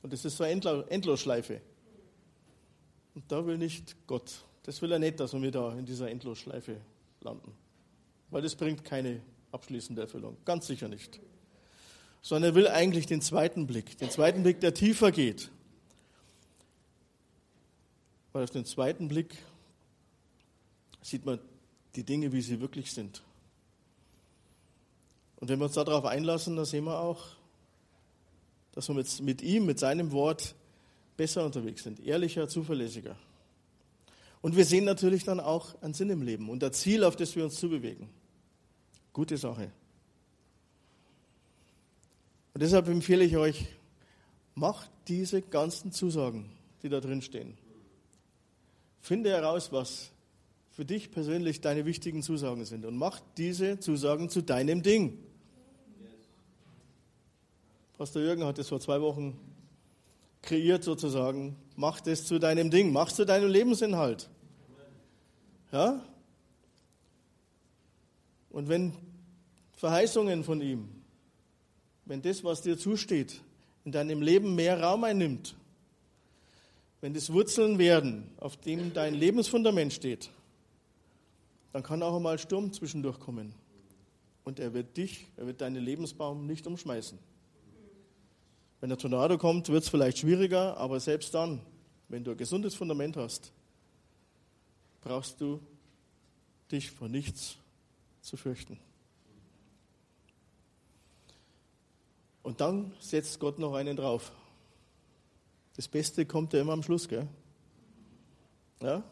Und 0.02 0.12
das 0.12 0.24
ist 0.24 0.36
so 0.36 0.44
eine 0.44 0.60
Endlosschleife. 0.90 1.60
Und 3.14 3.30
da 3.30 3.46
will 3.46 3.58
nicht 3.58 3.94
Gott, 4.06 4.32
das 4.64 4.80
will 4.80 4.92
er 4.92 4.98
nicht, 4.98 5.18
dass 5.20 5.32
wir 5.32 5.50
da 5.50 5.72
in 5.72 5.86
dieser 5.86 6.10
Endlosschleife 6.10 6.80
landen. 7.20 7.52
Weil 8.30 8.42
das 8.42 8.54
bringt 8.54 8.84
keine 8.84 9.20
abschließende 9.50 10.02
Erfüllung. 10.02 10.36
Ganz 10.44 10.66
sicher 10.66 10.88
nicht. 10.88 11.20
Sondern 12.20 12.52
er 12.52 12.54
will 12.54 12.68
eigentlich 12.68 13.06
den 13.06 13.20
zweiten 13.20 13.66
Blick, 13.66 13.98
den 13.98 14.10
zweiten 14.10 14.42
Blick, 14.42 14.60
der 14.60 14.74
tiefer 14.74 15.10
geht. 15.10 15.50
Weil 18.32 18.44
auf 18.44 18.50
den 18.50 18.64
zweiten 18.64 19.08
Blick 19.08 19.36
sieht 21.02 21.26
man 21.26 21.40
die 21.96 22.04
Dinge, 22.04 22.32
wie 22.32 22.40
sie 22.40 22.60
wirklich 22.60 22.92
sind. 22.92 23.22
Und 25.36 25.48
wenn 25.48 25.58
wir 25.58 25.64
uns 25.64 25.74
darauf 25.74 26.04
einlassen, 26.04 26.54
dann 26.56 26.64
sehen 26.64 26.84
wir 26.84 27.00
auch, 27.00 27.26
dass 28.70 28.88
wir 28.88 28.94
mit, 28.94 29.20
mit 29.20 29.42
ihm, 29.42 29.66
mit 29.66 29.78
seinem 29.78 30.12
Wort 30.12 30.54
besser 31.16 31.44
unterwegs 31.44 31.82
sind, 31.82 32.00
ehrlicher, 32.00 32.48
zuverlässiger. 32.48 33.16
Und 34.42 34.56
wir 34.56 34.64
sehen 34.64 34.84
natürlich 34.84 35.24
dann 35.24 35.40
auch 35.40 35.80
einen 35.82 35.94
Sinn 35.94 36.10
im 36.10 36.20
Leben 36.20 36.50
und 36.50 36.62
ein 36.62 36.72
Ziel, 36.72 37.04
auf 37.04 37.16
das 37.16 37.34
wir 37.36 37.44
uns 37.44 37.58
zubewegen. 37.58 38.08
Gute 39.12 39.38
Sache. 39.38 39.70
Und 42.52 42.60
deshalb 42.60 42.88
empfehle 42.88 43.24
ich 43.24 43.36
euch, 43.36 43.66
macht 44.54 44.90
diese 45.08 45.40
ganzen 45.40 45.92
Zusagen, 45.92 46.50
die 46.82 46.88
da 46.88 47.00
drin 47.00 47.22
stehen. 47.22 47.56
Finde 49.00 49.30
heraus, 49.30 49.72
was 49.72 50.10
für 50.72 50.84
dich 50.84 51.10
persönlich 51.10 51.60
deine 51.60 51.86
wichtigen 51.86 52.22
Zusagen 52.22 52.64
sind 52.64 52.84
und 52.84 52.96
mach 52.96 53.20
diese 53.36 53.78
Zusagen 53.78 54.28
zu 54.28 54.42
deinem 54.42 54.82
Ding. 54.82 55.18
Pastor 57.96 58.22
Jürgen 58.22 58.44
hat 58.44 58.58
es 58.58 58.68
vor 58.68 58.80
zwei 58.80 59.00
Wochen 59.00 59.38
kreiert 60.42 60.84
sozusagen. 60.84 61.56
Mach 61.76 62.00
das 62.00 62.26
zu 62.26 62.38
deinem 62.38 62.70
Ding, 62.70 62.92
mach 62.92 63.10
zu 63.10 63.24
deinem 63.24 63.48
Lebensinhalt. 63.48 64.28
Ja? 65.72 66.02
Und 68.50 68.68
wenn 68.68 68.92
Verheißungen 69.72 70.44
von 70.44 70.60
ihm, 70.60 70.88
wenn 72.04 72.20
das, 72.20 72.44
was 72.44 72.60
dir 72.60 72.76
zusteht, 72.76 73.40
in 73.84 73.92
deinem 73.92 74.20
Leben 74.20 74.54
mehr 74.54 74.80
Raum 74.80 75.04
einnimmt, 75.04 75.54
wenn 77.00 77.14
das 77.14 77.32
Wurzeln 77.32 77.78
werden, 77.78 78.30
auf 78.38 78.56
dem 78.56 78.92
dein 78.92 79.14
Lebensfundament 79.14 79.92
steht, 79.92 80.30
dann 81.72 81.82
kann 81.82 82.02
auch 82.02 82.14
einmal 82.14 82.38
Sturm 82.38 82.72
zwischendurch 82.72 83.18
kommen. 83.18 83.54
Und 84.44 84.60
er 84.60 84.74
wird 84.74 84.96
dich, 84.96 85.26
er 85.36 85.46
wird 85.46 85.60
deinen 85.60 85.82
Lebensbaum 85.82 86.46
nicht 86.46 86.66
umschmeißen. 86.66 87.18
Wenn 88.82 88.88
der 88.88 88.98
Tornado 88.98 89.38
kommt, 89.38 89.68
wird 89.68 89.84
es 89.84 89.88
vielleicht 89.88 90.18
schwieriger, 90.18 90.76
aber 90.76 90.98
selbst 90.98 91.32
dann, 91.34 91.60
wenn 92.08 92.24
du 92.24 92.32
ein 92.32 92.36
gesundes 92.36 92.74
Fundament 92.74 93.16
hast, 93.16 93.52
brauchst 95.02 95.40
du 95.40 95.60
dich 96.72 96.90
vor 96.90 97.08
nichts 97.08 97.58
zu 98.22 98.36
fürchten. 98.36 98.80
Und 102.42 102.60
dann 102.60 102.92
setzt 102.98 103.38
Gott 103.38 103.60
noch 103.60 103.74
einen 103.74 103.96
drauf. 103.96 104.32
Das 105.76 105.86
Beste 105.86 106.26
kommt 106.26 106.52
ja 106.52 106.60
immer 106.60 106.72
am 106.72 106.82
Schluss, 106.82 107.08
gell? 107.08 107.28
Ja? 108.80 109.04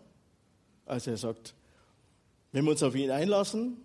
Also 0.85 1.13
er 1.13 1.17
sagt, 1.17 1.55
wenn 2.51 2.65
wir 2.65 2.73
uns 2.73 2.83
auf 2.83 2.97
ihn 2.97 3.13
einlassen, 3.13 3.77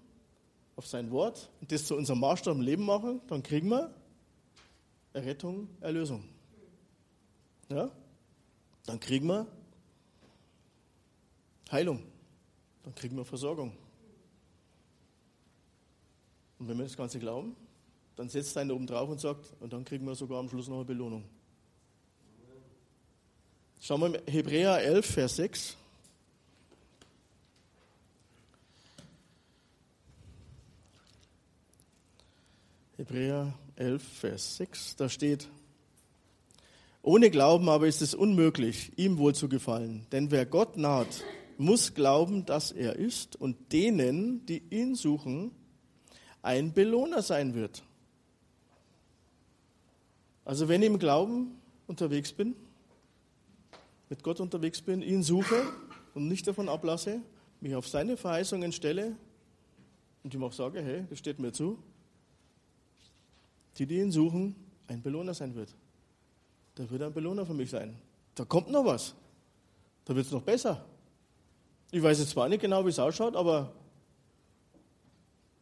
auf 0.77 0.88
sein 0.88 1.11
Wort 1.11 1.51
und 1.61 1.71
das 1.71 1.86
zu 1.86 1.95
unserem 1.95 2.21
Maßstab 2.21 2.55
im 2.55 2.61
Leben 2.61 2.86
machen, 2.88 3.21
dann 3.27 3.43
kriegen 3.43 3.69
wir 3.69 3.93
Errettung, 5.16 5.70
Erlösung. 5.80 6.24
Ja? 7.70 7.89
Dann 8.86 8.99
kriegen 8.99 9.28
wir 9.28 9.47
Heilung. 11.72 12.03
Dann 12.84 12.93
kriegen 12.93 13.16
wir 13.16 13.24
Versorgung. 13.24 13.76
Und 16.59 16.68
wenn 16.68 16.78
wir 16.78 16.84
das 16.84 16.97
Ganze 16.97 17.18
glauben, 17.18 17.55
dann 18.16 18.30
setzt 18.30 18.57
einer 18.57 18.74
oben 18.76 18.88
drauf 18.88 19.09
und 19.09 19.20
sagt, 19.20 19.53
und 19.59 19.72
dann 19.72 19.86
kriegen 19.86 20.05
wir 20.05 20.16
sogar 20.16 20.39
am 20.39 20.49
Schluss 20.49 20.68
noch 20.68 20.78
eine 20.78 20.86
Belohnung. 20.86 21.24
Schauen 23.80 24.13
wir 24.13 24.22
Hebräer 24.28 24.82
11, 24.82 25.05
Vers 25.05 25.36
6. 25.38 25.78
Hebräer 32.97 33.53
11, 33.75 34.03
Vers 34.03 34.55
6, 34.55 34.95
da 34.95 35.09
steht, 35.09 35.49
ohne 37.01 37.29
Glauben 37.29 37.67
aber 37.67 37.87
ist 37.87 38.01
es 38.01 38.15
unmöglich, 38.15 38.93
ihm 38.95 39.17
wohl 39.17 39.35
zu 39.35 39.49
gefallen. 39.49 40.07
Denn 40.13 40.31
wer 40.31 40.45
Gott 40.45 40.77
naht, 40.77 41.25
muss 41.57 41.93
glauben, 41.93 42.45
dass 42.45 42.71
er 42.71 42.95
ist 42.95 43.35
und 43.35 43.73
denen, 43.73 44.45
die 44.45 44.63
ihn 44.69 44.95
suchen, 44.95 45.51
ein 46.41 46.71
Belohner 46.71 47.21
sein 47.21 47.53
wird. 47.53 47.83
Also 50.45 50.69
wenn 50.69 50.81
ich 50.81 50.87
im 50.87 50.97
Glauben 50.97 51.59
unterwegs 51.87 52.31
bin, 52.31 52.55
mit 54.07 54.23
Gott 54.23 54.39
unterwegs 54.39 54.81
bin, 54.81 55.01
ihn 55.01 55.21
suche 55.21 55.63
und 56.13 56.29
nicht 56.29 56.47
davon 56.47 56.69
ablasse, 56.69 57.21
mich 57.59 57.75
auf 57.75 57.89
seine 57.89 58.15
Verheißungen 58.15 58.71
stelle 58.71 59.17
und 60.23 60.33
ihm 60.33 60.43
auch 60.45 60.53
sage, 60.53 60.81
hey, 60.81 61.03
das 61.09 61.19
steht 61.19 61.39
mir 61.39 61.51
zu, 61.51 61.77
die, 63.78 63.86
die 63.86 63.99
ihn 63.99 64.11
suchen, 64.11 64.55
ein 64.88 65.01
Belohner 65.01 65.34
sein 65.34 65.55
wird. 65.55 65.76
Da 66.76 66.89
wird 66.89 67.01
ein 67.01 67.13
Belohner 67.13 67.45
für 67.45 67.53
mich 67.53 67.69
sein. 67.69 67.95
Da 68.36 68.45
kommt 68.45 68.69
noch 68.69 68.86
was. 68.86 69.15
Da 70.05 70.15
wird 70.15 70.26
es 70.26 70.32
noch 70.32 70.41
besser. 70.41 70.86
Ich 71.91 72.01
weiß 72.01 72.19
jetzt 72.19 72.32
zwar 72.32 72.49
nicht 72.49 72.61
genau, 72.61 72.86
wie 72.86 72.89
es 72.89 72.99
ausschaut, 72.99 73.36
aber 73.36 73.71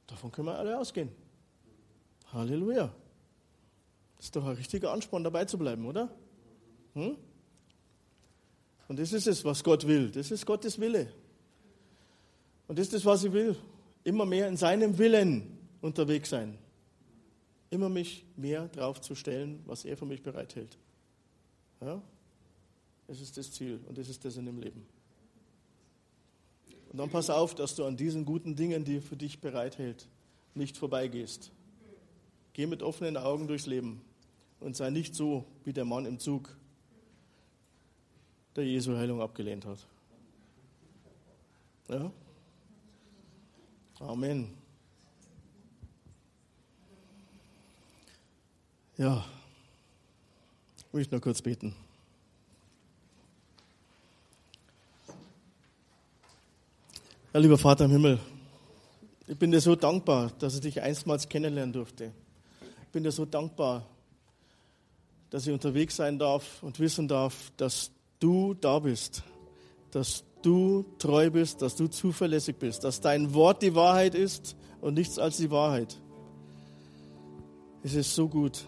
davon 0.08 0.32
können 0.32 0.48
wir 0.48 0.58
alle 0.58 0.78
ausgehen. 0.80 1.10
Halleluja. 2.32 2.92
Das 4.18 4.26
ist 4.26 4.36
doch 4.36 4.46
ein 4.46 4.56
richtiger 4.56 4.92
Ansporn, 4.92 5.24
dabei 5.24 5.46
zu 5.46 5.58
bleiben, 5.58 5.86
oder? 5.86 6.10
Hm? 6.94 7.18
Und 8.88 9.00
das 9.00 9.14
ist 9.14 9.28
es, 9.28 9.46
was 9.46 9.64
Gott 9.64 9.88
will. 9.88 10.12
Das 10.12 10.32
ist 10.32 10.46
Gottes 10.46 10.80
Wille. 10.80 11.12
Und 12.68 12.80
das 12.80 12.88
ist 12.88 12.94
das, 12.94 13.06
was 13.06 13.24
ich 13.24 13.32
will. 13.32 13.56
Immer 14.04 14.26
mehr 14.26 14.48
in 14.48 14.58
seinem 14.58 14.98
Willen 14.98 15.58
unterwegs 15.82 16.30
sein. 16.30 16.58
Immer 17.74 17.90
mich 17.90 18.24
mehr 18.36 18.68
drauf 18.68 19.02
zu 19.02 19.16
stellen, 19.16 19.64
was 19.66 19.84
er 19.84 19.98
für 19.98 20.06
mich 20.06 20.22
bereithält. 20.22 20.78
Ja? 21.82 22.00
Das 23.08 23.20
ist 23.20 23.36
das 23.36 23.52
Ziel 23.52 23.80
und 23.88 23.98
das 23.98 24.10
ist 24.10 24.24
das 24.24 24.38
in 24.38 24.46
dem 24.46 24.60
Leben. 24.60 24.86
Und 26.92 27.00
dann 27.00 27.10
pass 27.10 27.32
auf, 27.32 27.56
dass 27.56 27.74
du 27.74 27.84
an 27.84 27.98
diesen 27.98 28.26
guten 28.26 28.56
Dingen, 28.56 28.86
die 28.86 28.98
er 28.98 29.02
für 29.02 29.18
dich 29.18 29.42
bereithält, 29.42 30.08
nicht 30.54 30.78
vorbeigehst. 30.78 31.52
Geh 32.54 32.68
mit 32.68 32.84
offenen 32.84 33.18
Augen 33.18 33.48
durchs 33.48 33.66
Leben 33.66 34.02
und 34.60 34.76
sei 34.76 34.92
nicht 34.92 35.16
so 35.16 35.44
wie 35.64 35.74
der 35.74 35.86
Mann 35.86 36.06
im 36.06 36.20
Zug, 36.20 36.56
der 38.56 38.68
Jesu 38.68 38.96
Heilung 38.96 39.20
abgelehnt 39.20 39.66
hat. 39.66 39.88
Ja? 41.90 42.12
Amen. 44.00 44.63
Ja, 48.96 49.26
ich 50.78 50.94
möchte 50.94 51.16
noch 51.16 51.22
kurz 51.22 51.42
beten. 51.42 51.74
Ja, 57.34 57.40
lieber 57.40 57.58
Vater 57.58 57.86
im 57.86 57.92
Himmel, 57.92 58.20
ich 59.28 59.36
bin 59.36 59.50
dir 59.50 59.62
so 59.62 59.76
dankbar, 59.76 60.32
dass 60.38 60.54
ich 60.54 60.62
dich 60.62 60.80
einstmals 60.80 61.28
kennenlernen 61.28 61.74
durfte. 61.74 62.12
Ich 62.84 62.90
bin 62.90 63.04
dir 63.04 63.12
so 63.12 63.26
dankbar, 63.26 63.84
dass 65.32 65.48
ich 65.48 65.52
unterwegs 65.52 65.96
sein 65.96 66.20
darf 66.20 66.62
und 66.62 66.80
wissen 66.80 67.08
darf, 67.08 67.52
dass 67.58 67.90
du 68.20 68.54
da 68.54 68.78
bist, 68.78 69.24
dass 69.90 70.24
du 70.44 70.86
treu 71.00 71.32
bist, 71.32 71.64
dass 71.64 71.76
du 71.76 71.88
zuverlässig 71.88 72.58
bist, 72.58 72.84
dass 72.84 73.02
dein 73.02 73.34
Wort 73.34 73.64
die 73.64 73.74
Wahrheit 73.74 74.14
ist 74.14 74.56
und 74.82 74.94
nichts 74.94 75.18
als 75.18 75.38
die 75.38 75.50
Wahrheit. 75.50 75.98
Es 77.82 77.96
ist 77.96 78.14
so 78.14 78.28
gut. 78.28 78.66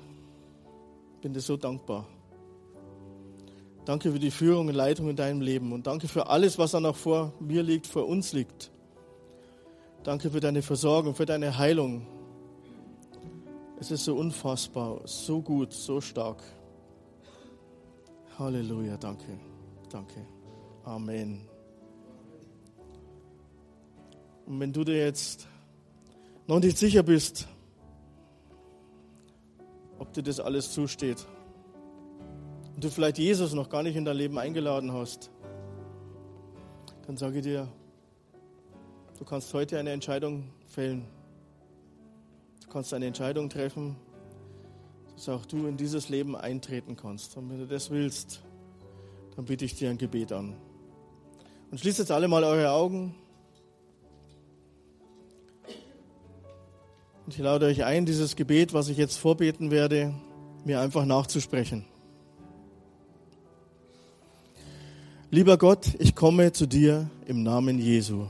Bin 1.26 1.34
dir 1.34 1.42
so 1.42 1.58
dankbar. 1.58 2.06
Danke 3.84 4.12
für 4.12 4.20
die 4.20 4.30
Führung 4.30 4.68
und 4.68 4.76
Leitung 4.76 5.10
in 5.10 5.16
deinem 5.16 5.42
Leben 5.42 5.74
und 5.74 5.88
danke 5.88 6.08
für 6.08 6.28
alles, 6.28 6.60
was 6.60 6.70
da 6.70 6.80
noch 6.80 6.96
vor 6.96 7.34
mir 7.40 7.64
liegt, 7.64 7.88
vor 7.88 8.08
uns 8.08 8.32
liegt. 8.32 8.70
Danke 10.04 10.30
für 10.30 10.40
deine 10.40 10.62
Versorgung, 10.62 11.16
für 11.16 11.26
deine 11.26 11.58
Heilung. 11.58 12.06
Es 13.80 13.90
ist 13.90 14.06
so 14.06 14.16
unfassbar, 14.16 15.02
so 15.06 15.42
gut, 15.42 15.74
so 15.74 16.00
stark. 16.00 16.44
Halleluja, 18.38 18.96
danke, 18.96 19.40
danke. 19.90 20.28
Amen. 20.84 21.42
Und 24.46 24.60
wenn 24.60 24.72
du 24.72 24.84
dir 24.84 25.00
jetzt 25.00 25.48
noch 26.46 26.60
nicht 26.60 26.78
sicher 26.78 27.02
bist, 27.02 27.48
dir 30.16 30.24
das 30.24 30.40
alles 30.40 30.72
zusteht, 30.72 31.26
und 32.76 32.84
du 32.84 32.90
vielleicht 32.90 33.18
Jesus 33.18 33.54
noch 33.54 33.70
gar 33.70 33.84
nicht 33.84 33.96
in 33.96 34.04
dein 34.04 34.18
Leben 34.18 34.38
eingeladen 34.38 34.92
hast, 34.92 35.32
dann 37.08 37.16
sage 37.16 37.38
ich 37.38 37.44
dir, 37.44 37.70
du 39.18 39.24
kannst 39.24 39.54
heute 39.54 39.80
eine 39.80 39.92
Entscheidung 39.92 40.52
fällen. 40.68 41.06
Du 42.66 42.70
kannst 42.70 42.94
eine 42.94 43.06
Entscheidung 43.06 43.50
treffen, 43.50 43.96
dass 45.14 45.30
auch 45.30 45.46
du 45.46 45.68
in 45.68 45.78
dieses 45.78 46.10
Leben 46.10 46.36
eintreten 46.36 46.98
kannst. 46.98 47.38
Und 47.38 47.50
wenn 47.50 47.60
du 47.60 47.68
das 47.68 47.92
willst, 47.92 48.44
dann 49.38 49.46
biete 49.46 49.64
ich 49.64 49.76
dir 49.76 49.90
ein 49.90 49.98
Gebet 49.98 50.34
an. 50.34 50.56
Und 51.72 51.80
schließt 51.80 52.00
jetzt 52.00 52.12
alle 52.12 52.28
mal 52.28 52.44
eure 52.44 52.72
Augen. 52.72 53.16
Und 57.26 57.34
ich 57.34 57.40
lade 57.40 57.66
euch 57.66 57.84
ein, 57.84 58.06
dieses 58.06 58.36
Gebet, 58.36 58.74
was 58.74 58.88
ich 58.88 58.98
jetzt 58.98 59.18
vorbeten 59.18 59.72
werde, 59.72 60.14
mir 60.64 60.80
einfach 60.80 61.06
nachzusprechen. 61.06 61.86
Lieber 65.32 65.58
Gott, 65.58 65.96
ich 65.98 66.14
komme 66.14 66.52
zu 66.52 66.68
dir 66.68 67.10
im 67.26 67.42
Namen 67.42 67.80
Jesu. 67.80 68.28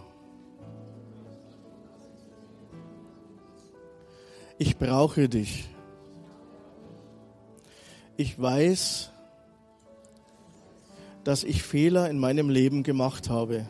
Ich 4.57 4.77
brauche 4.77 5.27
dich. 5.27 5.67
Ich 8.15 8.41
weiß, 8.41 9.11
dass 11.25 11.43
ich 11.43 11.63
Fehler 11.63 12.09
in 12.09 12.17
meinem 12.17 12.49
Leben 12.49 12.83
gemacht 12.83 13.29
habe. 13.29 13.67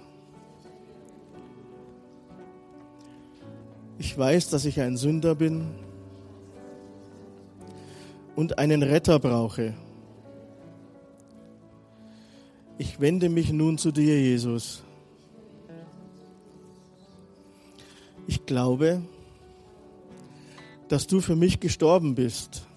Ich 3.98 4.18
weiß, 4.18 4.50
dass 4.50 4.66
ich 4.66 4.82
ein 4.82 4.98
Sünder 4.98 5.36
bin 5.36 5.68
und 8.36 8.60
einen 8.60 8.84
Retter 8.84 9.20
brauche. 9.20 9.74
Ich 12.78 13.00
wende 13.00 13.30
mich 13.30 13.54
nun 13.54 13.78
zu 13.78 13.92
dir, 13.92 14.20
Jesus. 14.20 14.84
Ich 18.28 18.46
glaube, 18.46 19.02
dass 20.90 21.08
du 21.08 21.22
für 21.22 21.36
mich 21.36 21.60
gestorben 21.60 22.16
bist 22.16 22.68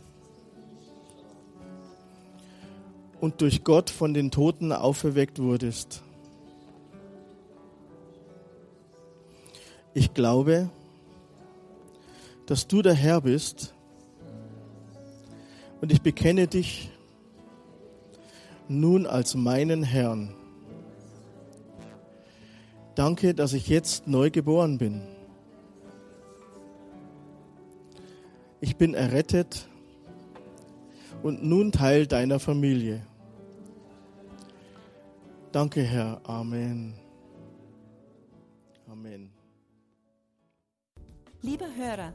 und 3.20 3.40
durch 3.40 3.64
Gott 3.64 3.90
von 3.90 4.14
den 4.14 4.30
Toten 4.30 4.72
auferweckt 4.72 5.40
wurdest. 5.40 6.02
Ich 9.94 10.14
glaube, 10.14 10.70
dass 12.48 12.66
du 12.66 12.80
der 12.80 12.94
Herr 12.94 13.20
bist 13.20 13.74
und 15.82 15.92
ich 15.92 16.00
bekenne 16.00 16.46
dich 16.46 16.90
nun 18.68 19.06
als 19.06 19.34
meinen 19.34 19.82
Herrn. 19.82 20.34
Danke, 22.94 23.34
dass 23.34 23.52
ich 23.52 23.68
jetzt 23.68 24.08
neu 24.08 24.30
geboren 24.30 24.78
bin. 24.78 25.02
Ich 28.62 28.76
bin 28.76 28.94
errettet 28.94 29.68
und 31.22 31.44
nun 31.44 31.70
Teil 31.70 32.06
deiner 32.06 32.40
Familie. 32.40 33.06
Danke, 35.52 35.82
Herr. 35.82 36.22
Amen. 36.24 36.94
Amen. 38.86 39.30
Liebe 41.42 41.66
Hörer, 41.76 42.14